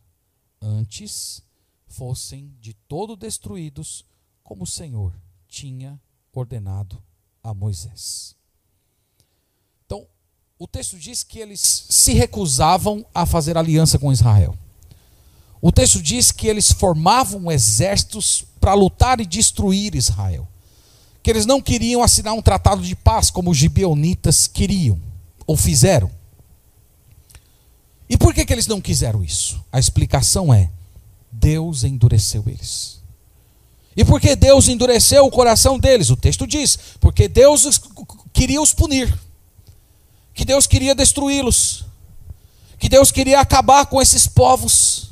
[0.61, 1.45] antes
[1.87, 4.05] fossem de todo destruídos,
[4.43, 5.13] como o Senhor
[5.47, 5.99] tinha
[6.33, 7.01] ordenado
[7.43, 8.35] a Moisés.
[9.85, 10.05] Então,
[10.59, 14.57] o texto diz que eles se recusavam a fazer aliança com Israel.
[15.61, 20.47] O texto diz que eles formavam exércitos para lutar e destruir Israel.
[21.23, 25.01] Que eles não queriam assinar um tratado de paz como os gibeonitas queriam
[25.45, 26.11] ou fizeram.
[28.09, 29.63] E por que, que eles não quiseram isso?
[29.71, 30.71] A explicação é:
[31.39, 32.97] Deus endureceu eles.
[33.95, 36.09] E por que Deus endureceu o coração deles?
[36.09, 37.79] O texto diz: porque Deus
[38.33, 39.11] queria os punir,
[40.33, 41.85] que Deus queria destruí-los,
[42.77, 45.07] que Deus queria acabar com esses povos.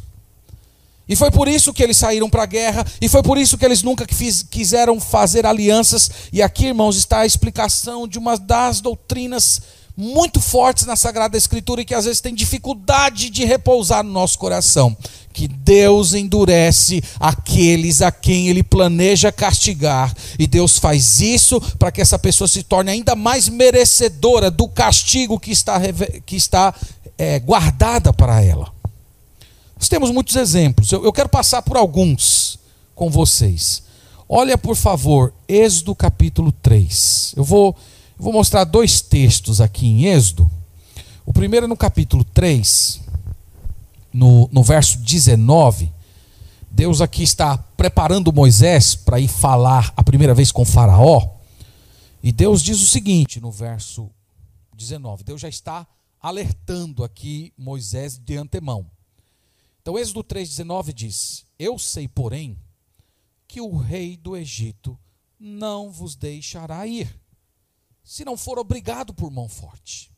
[1.08, 3.66] E foi por isso que eles saíram para a guerra, e foi por isso que
[3.66, 6.10] eles nunca quiseram fazer alianças.
[6.34, 9.62] E aqui, irmãos, está a explicação de uma das doutrinas
[9.98, 14.38] muito fortes na Sagrada Escritura e que às vezes tem dificuldade de repousar no nosso
[14.38, 14.96] coração.
[15.32, 22.02] Que Deus endurece aqueles a quem Ele planeja castigar, e Deus faz isso para que
[22.02, 25.80] essa pessoa se torne ainda mais merecedora do castigo que está,
[26.26, 26.74] que está
[27.18, 28.74] é, guardada para ela.
[29.78, 32.58] Nós temos muitos exemplos, eu, eu quero passar por alguns
[32.96, 33.84] com vocês.
[34.28, 37.34] Olha, por favor, Êxodo capítulo 3.
[37.36, 37.76] Eu vou
[38.18, 40.50] Vou mostrar dois textos aqui em Êxodo.
[41.26, 43.02] O primeiro é no capítulo 3,
[44.14, 45.92] no, no verso 19.
[46.72, 51.36] Deus aqui está preparando Moisés para ir falar a primeira vez com Faraó.
[52.24, 54.10] E Deus diz o seguinte no verso
[54.74, 55.86] 19: Deus já está
[56.22, 58.90] alertando aqui Moisés de antemão.
[59.82, 62.58] Então, Êxodo 3,19 diz: Eu sei, porém,
[63.46, 64.98] que o rei do Egito
[65.38, 67.25] não vos deixará ir
[68.06, 70.12] se não for obrigado por mão forte.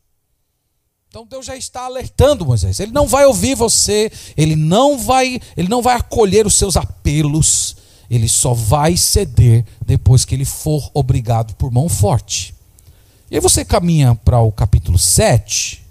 [1.08, 2.78] Então Deus já está alertando Moisés.
[2.78, 7.76] Ele não vai ouvir você, ele não vai, ele não vai acolher os seus apelos,
[8.10, 12.54] ele só vai ceder depois que ele for obrigado por mão forte.
[13.30, 15.88] E aí você caminha para o capítulo 7,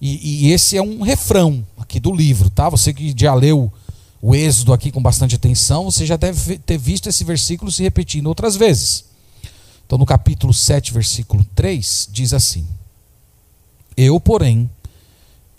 [0.00, 2.70] e, e, esse é um refrão aqui do livro, tá?
[2.70, 3.70] Você que já leu
[4.22, 8.26] o Êxodo aqui com bastante atenção, você já deve ter visto esse versículo se repetindo
[8.26, 9.09] outras vezes.
[9.90, 12.64] Então, no capítulo 7, versículo 3, diz assim:
[13.96, 14.70] Eu, porém,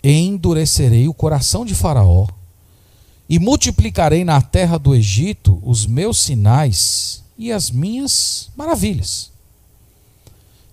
[0.02, 2.26] endurecerei o coração de Faraó
[3.28, 9.30] e multiplicarei na terra do Egito os meus sinais e as minhas maravilhas.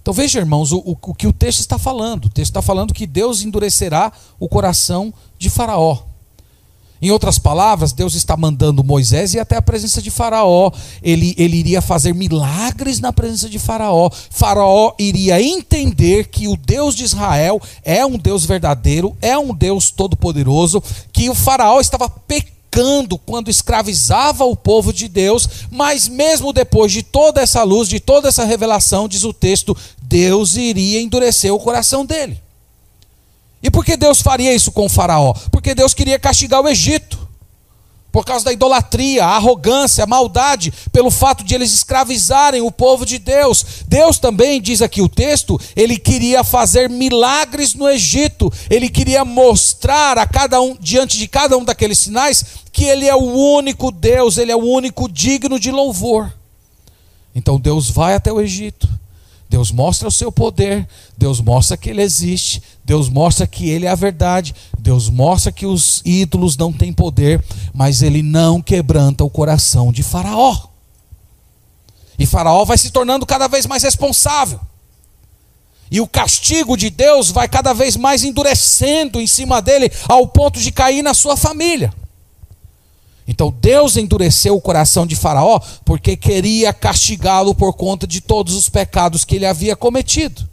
[0.01, 2.27] Então veja, irmãos, o, o, o que o texto está falando.
[2.27, 6.03] O texto está falando que Deus endurecerá o coração de Faraó.
[7.01, 10.71] Em outras palavras, Deus está mandando Moisés ir até a presença de Faraó.
[11.01, 14.09] Ele, ele iria fazer milagres na presença de Faraó.
[14.29, 19.91] Faraó iria entender que o Deus de Israel é um Deus verdadeiro, é um Deus
[19.91, 20.83] todo-poderoso,
[21.13, 26.91] que o Faraó estava pecando pecando quando escravizava o povo de Deus, mas mesmo depois
[26.91, 31.59] de toda essa luz, de toda essa revelação, diz o texto, Deus iria endurecer o
[31.59, 32.39] coração dele.
[33.61, 35.33] E por que Deus faria isso com o Faraó?
[35.51, 37.29] Porque Deus queria castigar o Egito
[38.11, 43.05] por causa da idolatria, a arrogância, a maldade, pelo fato de eles escravizarem o povo
[43.05, 43.83] de Deus.
[43.87, 50.17] Deus também, diz aqui o texto, ele queria fazer milagres no Egito, ele queria mostrar
[50.17, 54.37] a cada um, diante de cada um daqueles sinais, que ele é o único Deus,
[54.37, 56.33] ele é o único digno de louvor.
[57.35, 58.89] Então Deus vai até o Egito,
[59.47, 60.87] Deus mostra o seu poder,
[61.17, 65.67] Deus mostra que ele existe, Deus mostra que Ele é a verdade, Deus mostra que
[65.67, 67.39] os ídolos não têm poder,
[67.71, 70.57] mas Ele não quebranta o coração de Faraó.
[72.17, 74.59] E Faraó vai se tornando cada vez mais responsável.
[75.91, 80.59] E o castigo de Deus vai cada vez mais endurecendo em cima dele, ao ponto
[80.59, 81.93] de cair na sua família.
[83.27, 88.67] Então Deus endureceu o coração de Faraó porque queria castigá-lo por conta de todos os
[88.67, 90.48] pecados que ele havia cometido.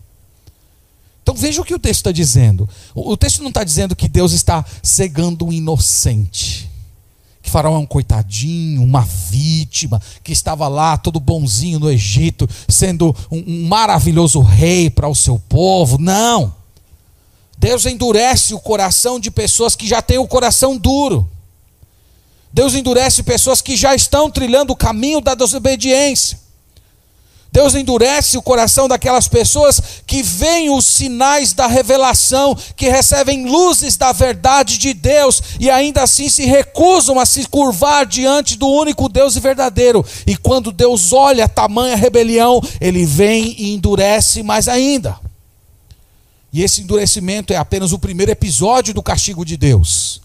[1.27, 2.68] Então veja o que o texto está dizendo.
[2.95, 6.70] O texto não está dizendo que Deus está cegando um inocente.
[7.43, 13.12] Que Faraó é um coitadinho, uma vítima, que estava lá todo bonzinho no Egito, sendo
[13.29, 15.99] um, um maravilhoso rei para o seu povo.
[15.99, 16.55] Não.
[17.59, 21.29] Deus endurece o coração de pessoas que já têm o coração duro.
[22.53, 26.45] Deus endurece pessoas que já estão trilhando o caminho da desobediência.
[27.57, 33.97] Deus endurece o coração daquelas pessoas que veem os sinais da revelação, que recebem luzes
[33.97, 39.09] da verdade de Deus e ainda assim se recusam a se curvar diante do único
[39.09, 40.05] Deus e verdadeiro.
[40.27, 45.19] E quando Deus olha tamanha rebelião, ele vem e endurece mais ainda.
[46.53, 50.21] E esse endurecimento é apenas o primeiro episódio do castigo de Deus.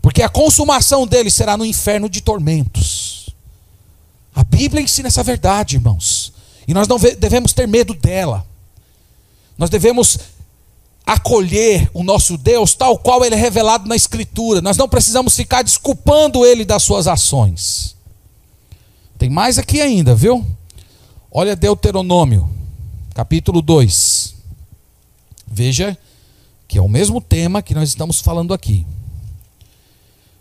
[0.00, 3.28] Porque a consumação dele será no inferno de tormentos.
[4.34, 6.34] A Bíblia ensina essa verdade, irmãos.
[6.66, 8.46] E nós não devemos ter medo dela.
[9.56, 10.18] Nós devemos
[11.04, 14.60] acolher o nosso Deus tal qual ele é revelado na Escritura.
[14.60, 17.94] Nós não precisamos ficar desculpando ele das suas ações.
[19.16, 20.44] Tem mais aqui ainda, viu?
[21.30, 22.50] Olha Deuteronômio,
[23.14, 24.34] capítulo 2.
[25.46, 25.96] Veja
[26.66, 28.84] que é o mesmo tema que nós estamos falando aqui.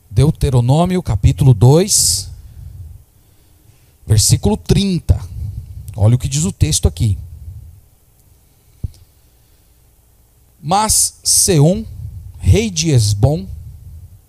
[0.10, 2.30] Deuteronômio, capítulo 2,
[4.08, 5.35] versículo 30.
[5.96, 7.18] Olha o que diz o texto aqui.
[10.62, 11.86] Mas Seom,
[12.40, 13.48] rei de Esbom,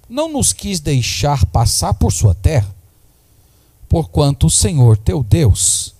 [0.09, 2.73] não nos quis deixar passar por sua terra,
[3.89, 5.95] porquanto o Senhor teu Deus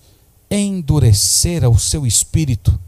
[0.49, 2.79] endurecera o seu espírito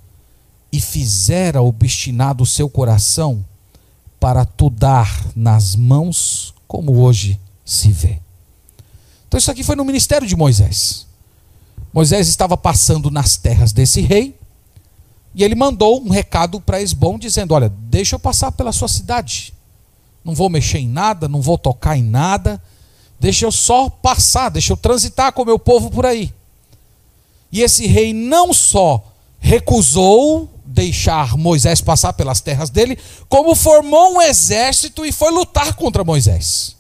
[0.72, 3.44] e fizera obstinado o seu coração
[4.20, 8.22] para tu dar nas mãos, como hoje se vê.
[9.28, 11.09] Então, isso aqui foi no ministério de Moisés.
[11.94, 14.38] Moisés estava passando nas terras desse rei
[15.34, 19.54] e ele mandou um recado para Esbom dizendo: Olha, deixa eu passar pela sua cidade.
[20.24, 22.62] Não vou mexer em nada, não vou tocar em nada.
[23.20, 26.34] Deixa eu só passar, deixa eu transitar com o meu povo por aí.
[27.52, 29.04] E esse rei não só
[29.40, 36.04] recusou deixar Moisés passar pelas terras dele, como formou um exército e foi lutar contra
[36.04, 36.76] Moisés.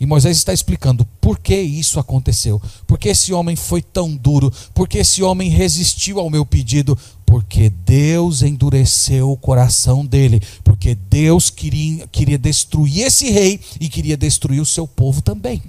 [0.00, 2.60] E Moisés está explicando por que isso aconteceu.
[2.86, 4.50] Porque esse homem foi tão duro.
[4.72, 6.96] Porque esse homem resistiu ao meu pedido.
[7.26, 10.42] Porque Deus endureceu o coração dele.
[10.64, 15.62] Porque Deus queria, queria destruir esse rei e queria destruir o seu povo também.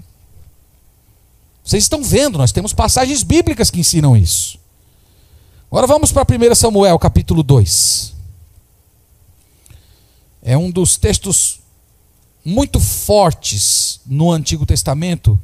[1.62, 4.58] Vocês estão vendo, nós temos passagens bíblicas que ensinam isso.
[5.70, 8.14] Agora vamos para 1 Samuel, capítulo 2.
[10.42, 11.61] É um dos textos
[12.44, 15.40] muito fortes no Antigo Testamento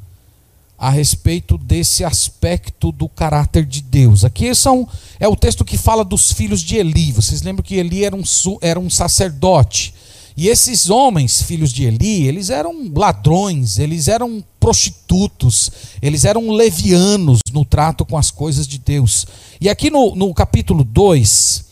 [0.78, 4.24] a respeito desse aspecto do caráter de Deus.
[4.24, 4.88] Aqui são,
[5.20, 7.12] é o texto que fala dos filhos de Eli.
[7.12, 8.24] Vocês lembram que Eli era um,
[8.62, 9.94] era um sacerdote.
[10.36, 17.40] E esses homens, filhos de Eli, eles eram ladrões, eles eram prostitutos, eles eram levianos
[17.52, 19.26] no trato com as coisas de Deus.
[19.60, 21.66] E aqui no, no capítulo 2,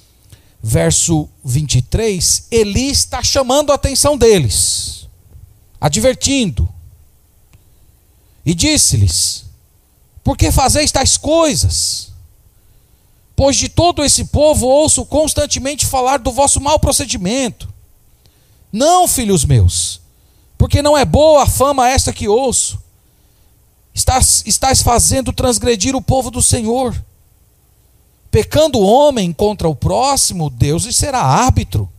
[0.64, 5.05] verso 23, Eli está chamando a atenção deles
[5.80, 6.68] advertindo.
[8.46, 9.46] E disse-lhes:
[10.24, 12.12] Por que fazeis tais coisas?
[13.36, 17.68] Pois de todo esse povo ouço constantemente falar do vosso mau procedimento.
[18.72, 20.02] Não, filhos meus,
[20.58, 22.80] porque não é boa a fama esta que ouço.
[23.94, 26.96] Estás, estás fazendo transgredir o povo do Senhor.
[28.30, 31.90] Pecando o homem contra o próximo, Deus lhe será árbitro.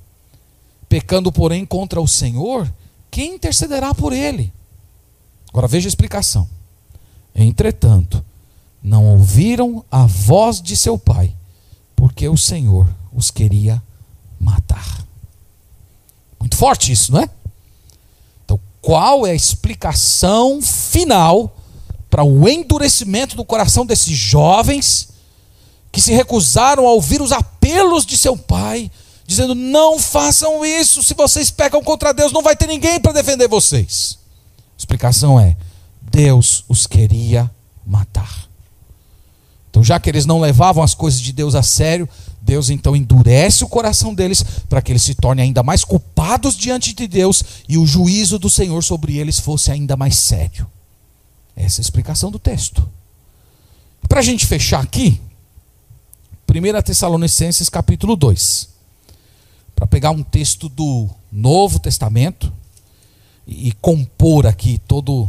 [0.86, 2.70] Pecando, porém, contra o Senhor,
[3.16, 4.52] quem intercederá por ele?
[5.48, 6.46] Agora veja a explicação.
[7.34, 8.22] Entretanto,
[8.82, 11.34] não ouviram a voz de seu pai,
[11.96, 13.82] porque o Senhor os queria
[14.38, 15.02] matar.
[16.38, 17.30] Muito forte isso, não é?
[18.44, 21.56] Então, qual é a explicação final
[22.10, 25.08] para o endurecimento do coração desses jovens
[25.90, 28.90] que se recusaram a ouvir os apelos de seu pai,
[29.26, 33.48] dizendo: não façam isso, se vocês pecam contra Deus, não vai ter ninguém para defender
[33.48, 34.18] vocês.
[34.76, 35.56] A explicação é:
[36.00, 37.50] Deus os queria
[37.84, 38.46] matar.
[39.70, 42.08] Então, já que eles não levavam as coisas de Deus a sério,
[42.40, 46.94] Deus então endurece o coração deles para que eles se tornem ainda mais culpados diante
[46.94, 50.66] de Deus e o juízo do Senhor sobre eles fosse ainda mais sério.
[51.54, 52.88] Essa é a explicação do texto.
[54.08, 55.20] Para a gente fechar aqui,
[56.48, 58.75] 1 Tessalonicenses capítulo 2.
[59.76, 62.52] Para pegar um texto do Novo Testamento
[63.46, 65.28] e compor aqui todo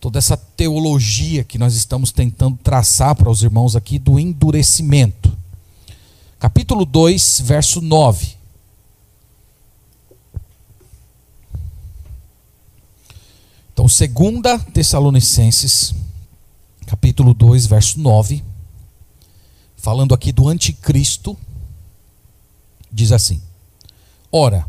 [0.00, 5.36] toda essa teologia que nós estamos tentando traçar para os irmãos aqui do endurecimento.
[6.38, 8.38] Capítulo 2, verso 9.
[13.72, 15.94] Então, segunda Tessalonicenses,
[16.86, 18.44] capítulo 2, verso 9,
[19.76, 21.36] falando aqui do anticristo,
[22.90, 23.40] diz assim:
[24.30, 24.66] Ora,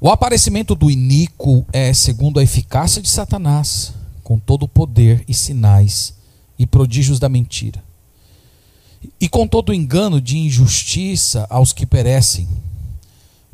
[0.00, 3.92] o aparecimento do iníquo é segundo a eficácia de Satanás,
[4.22, 6.14] com todo o poder e sinais
[6.56, 7.82] e prodígios da mentira.
[9.20, 12.48] E com todo o engano de injustiça aos que perecem,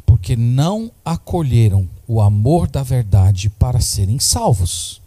[0.05, 5.01] porque não acolheram o amor da verdade para serem salvos.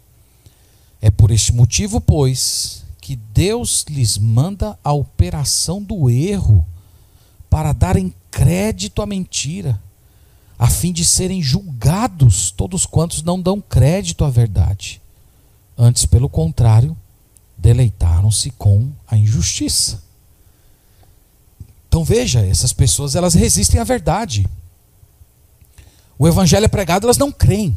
[1.00, 6.66] É por este motivo, pois, que Deus lhes manda a operação do erro
[7.48, 9.80] para darem crédito à mentira,
[10.62, 15.02] a fim de serem julgados todos quantos não dão crédito à verdade
[15.76, 16.96] Antes, pelo contrário,
[17.58, 20.00] deleitaram-se com a injustiça.
[21.88, 24.46] Então veja, essas pessoas elas resistem à verdade.
[26.16, 27.76] O evangelho é pregado, elas não creem.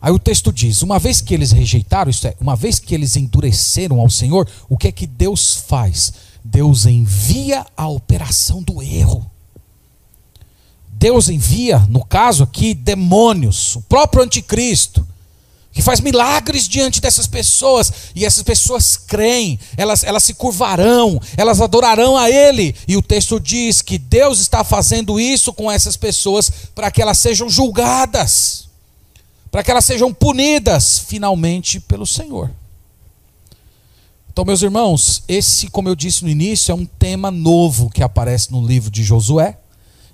[0.00, 3.16] Aí o texto diz: uma vez que eles rejeitaram, isto é, uma vez que eles
[3.16, 6.14] endureceram ao Senhor, o que é que Deus faz?
[6.42, 9.29] Deus envia a operação do erro.
[11.00, 15.06] Deus envia, no caso aqui, demônios, o próprio anticristo,
[15.72, 21.58] que faz milagres diante dessas pessoas, e essas pessoas creem, elas, elas se curvarão, elas
[21.58, 26.52] adorarão a Ele, e o texto diz que Deus está fazendo isso com essas pessoas
[26.74, 28.68] para que elas sejam julgadas,
[29.50, 32.50] para que elas sejam punidas finalmente pelo Senhor.
[34.30, 38.52] Então, meus irmãos, esse, como eu disse no início, é um tema novo que aparece
[38.52, 39.56] no livro de Josué,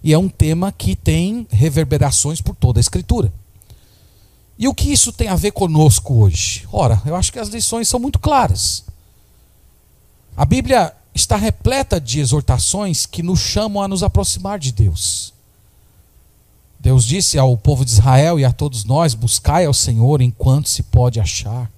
[0.06, 3.32] e é um tema que tem reverberações por toda a Escritura.
[4.56, 6.64] E o que isso tem a ver conosco hoje?
[6.72, 8.84] Ora, eu acho que as lições são muito claras.
[10.36, 15.34] A Bíblia está repleta de exortações que nos chamam a nos aproximar de Deus.
[16.78, 20.84] Deus disse ao povo de Israel e a todos nós: buscai ao Senhor enquanto se
[20.84, 21.68] pode achar.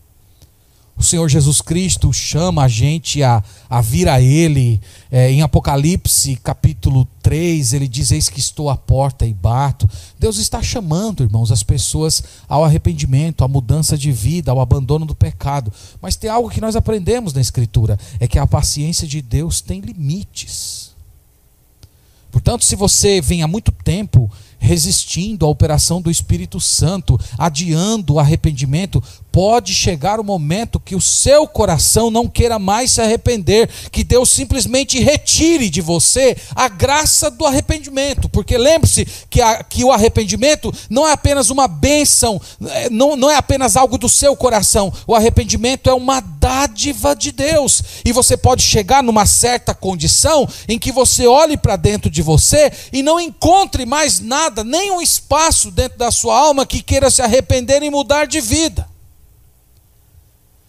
[0.99, 3.41] O Senhor Jesus Cristo chama a gente a,
[3.71, 4.81] a vir a Ele.
[5.13, 9.89] É, em Apocalipse capítulo 3, ele diz: Eis que estou à porta e bato.
[10.19, 15.15] Deus está chamando, irmãos, as pessoas ao arrependimento, à mudança de vida, ao abandono do
[15.15, 15.73] pecado.
[16.03, 19.81] Mas tem algo que nós aprendemos na Escritura: é que a paciência de Deus tem
[19.81, 20.89] limites.
[22.31, 28.19] Portanto, se você vem há muito tempo resistindo à operação do Espírito Santo, adiando o
[28.19, 34.03] arrependimento, pode chegar o momento que o seu coração não queira mais se arrepender, que
[34.03, 40.73] Deus simplesmente retire de você a graça do arrependimento, porque lembre-se que, que o arrependimento
[40.91, 45.15] não é apenas uma bênção, é, não, não é apenas algo do seu coração, o
[45.15, 50.91] arrependimento é uma dádiva de Deus, e você pode chegar numa certa condição em que
[50.91, 55.99] você olhe para dentro de você e não encontre mais nada, nem um espaço dentro
[55.99, 58.98] da sua alma que queira se arrepender e mudar de vida.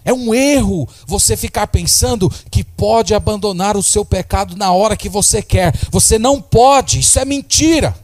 [0.09, 5.07] É um erro você ficar pensando que pode abandonar o seu pecado na hora que
[5.07, 5.71] você quer.
[5.91, 7.95] Você não pode, isso é mentira.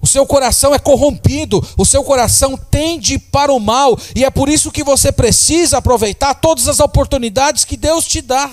[0.00, 4.48] O seu coração é corrompido, o seu coração tende para o mal, e é por
[4.48, 8.50] isso que você precisa aproveitar todas as oportunidades que Deus te dá.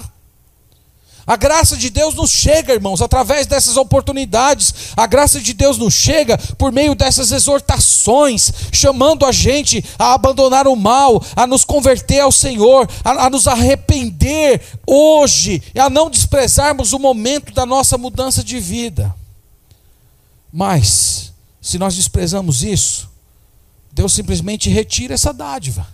[1.26, 4.74] A graça de Deus nos chega, irmãos, através dessas oportunidades.
[4.98, 10.68] A graça de Deus nos chega por meio dessas exortações, chamando a gente a abandonar
[10.68, 16.94] o mal, a nos converter ao Senhor, a, a nos arrepender hoje a não desprezarmos
[16.94, 19.14] o momento da nossa mudança de vida.
[20.52, 23.10] Mas, se nós desprezamos isso,
[23.92, 25.88] Deus simplesmente retira essa dádiva.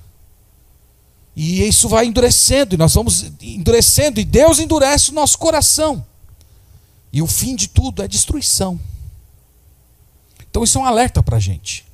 [1.42, 6.06] E isso vai endurecendo, e nós vamos endurecendo, e Deus endurece o nosso coração.
[7.14, 8.78] E o fim de tudo é destruição.
[10.52, 11.86] Então isso é um alerta para a gente.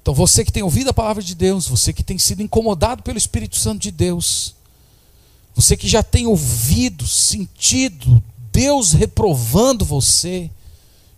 [0.00, 3.18] Então você que tem ouvido a palavra de Deus, você que tem sido incomodado pelo
[3.18, 4.54] Espírito Santo de Deus,
[5.54, 10.50] você que já tem ouvido, sentido Deus reprovando você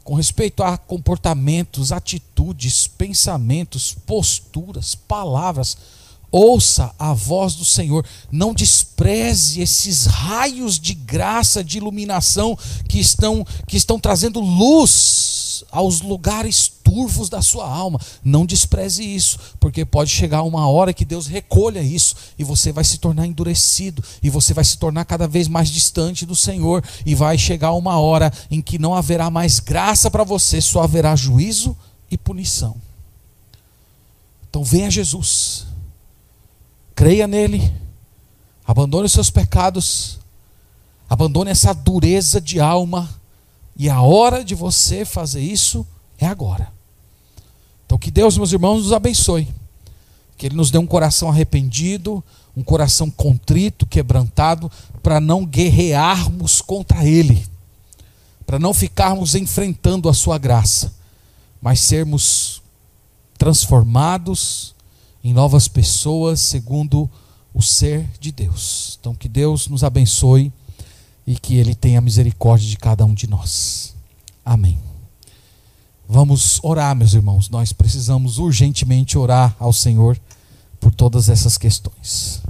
[0.03, 5.79] com respeito a comportamentos, atitudes, pensamentos, posturas, palavras,
[6.31, 12.59] Ouça a voz do Senhor, não despreze esses raios de graça, de iluminação
[12.89, 18.01] que estão que estão trazendo luz aos lugares turvos da sua alma.
[18.25, 22.85] Não despreze isso, porque pode chegar uma hora que Deus recolha isso e você vai
[22.85, 27.15] se tornar endurecido e você vai se tornar cada vez mais distante do Senhor e
[27.15, 31.77] vai chegar uma hora em que não haverá mais graça para você, só haverá juízo
[32.11, 32.77] e punição.
[34.51, 35.66] Então venha Jesus
[37.07, 37.73] creia nele,
[38.67, 40.19] abandone os seus pecados,
[41.09, 43.09] abandone essa dureza de alma,
[43.77, 45.87] e a hora de você fazer isso
[46.19, 46.67] é agora.
[47.85, 49.47] Então, que Deus, meus irmãos, nos abençoe,
[50.37, 52.25] que Ele nos dê um coração arrependido,
[52.57, 54.69] um coração contrito, quebrantado,
[55.01, 57.47] para não guerrearmos contra Ele,
[58.45, 60.93] para não ficarmos enfrentando a Sua graça,
[61.63, 62.61] mas sermos
[63.39, 64.75] transformados
[65.27, 67.11] em novas pessoas segundo
[67.53, 68.97] o ser de Deus.
[69.01, 70.53] Então, que Deus nos abençoe
[71.27, 73.93] e que Ele tenha misericórdia de cada um de nós.
[74.45, 74.79] Amém.
[76.09, 77.51] Vamos orar, meus irmãos.
[77.51, 80.17] Nós precisamos urgentemente orar ao Senhor
[80.79, 82.41] por todas essas questões.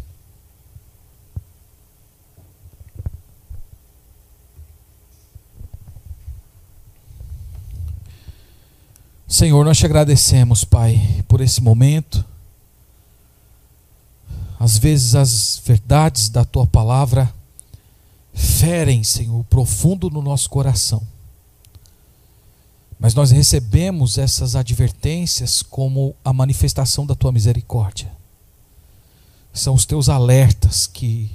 [9.26, 12.22] Senhor, nós te agradecemos, Pai, por esse momento
[14.58, 17.32] às vezes as verdades da tua palavra
[18.32, 21.06] ferem, Senhor, profundo no nosso coração.
[22.98, 28.10] Mas nós recebemos essas advertências como a manifestação da tua misericórdia.
[29.52, 31.30] São os teus alertas que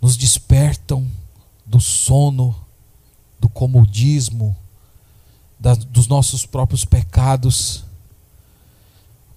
[0.00, 1.06] nos despertam
[1.66, 2.54] do sono,
[3.40, 4.56] do comodismo,
[5.58, 7.84] da, dos nossos próprios pecados,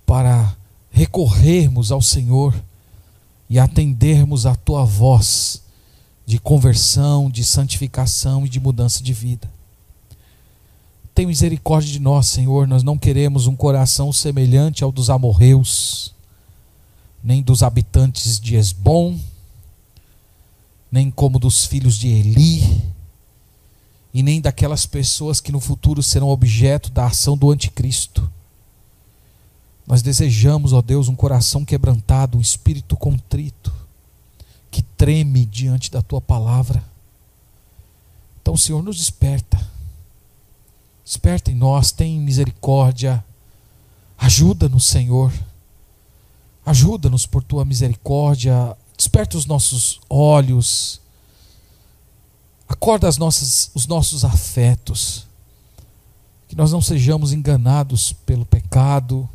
[0.06, 0.56] para
[0.92, 2.54] recorrermos ao Senhor
[3.52, 5.62] e atendermos a tua voz
[6.26, 9.52] de conversão, de santificação e de mudança de vida.
[11.14, 12.66] Tem misericórdia de nós, Senhor.
[12.66, 16.16] Nós não queremos um coração semelhante ao dos amorreus,
[17.22, 19.20] nem dos habitantes de Esbom,
[20.90, 22.82] nem como dos filhos de Eli,
[24.14, 28.32] e nem daquelas pessoas que no futuro serão objeto da ação do anticristo.
[29.92, 33.74] Nós desejamos, ó Deus, um coração quebrantado, um espírito contrito,
[34.72, 36.82] que treme diante da tua palavra.
[38.42, 39.60] Então, Senhor, nos desperta.
[41.04, 43.22] Desperta em nós, tem misericórdia.
[44.18, 45.34] Ajuda-nos, Senhor.
[46.66, 48.78] Ajuda-nos por tua misericórdia.
[48.96, 51.02] Desperta os nossos olhos.
[52.66, 55.28] Acorda as nossas, os nossos afetos.
[56.48, 59.28] Que nós não sejamos enganados pelo pecado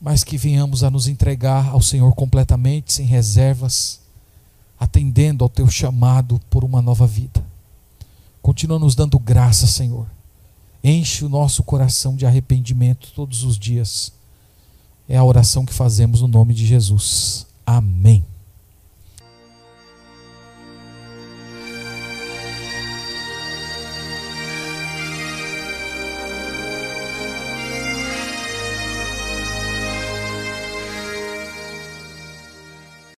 [0.00, 4.00] mas que venhamos a nos entregar ao Senhor completamente, sem reservas,
[4.78, 7.44] atendendo ao teu chamado por uma nova vida.
[8.40, 10.06] Continua nos dando graça, Senhor.
[10.82, 14.12] Enche o nosso coração de arrependimento todos os dias.
[15.06, 17.46] É a oração que fazemos no nome de Jesus.
[17.66, 18.24] Amém.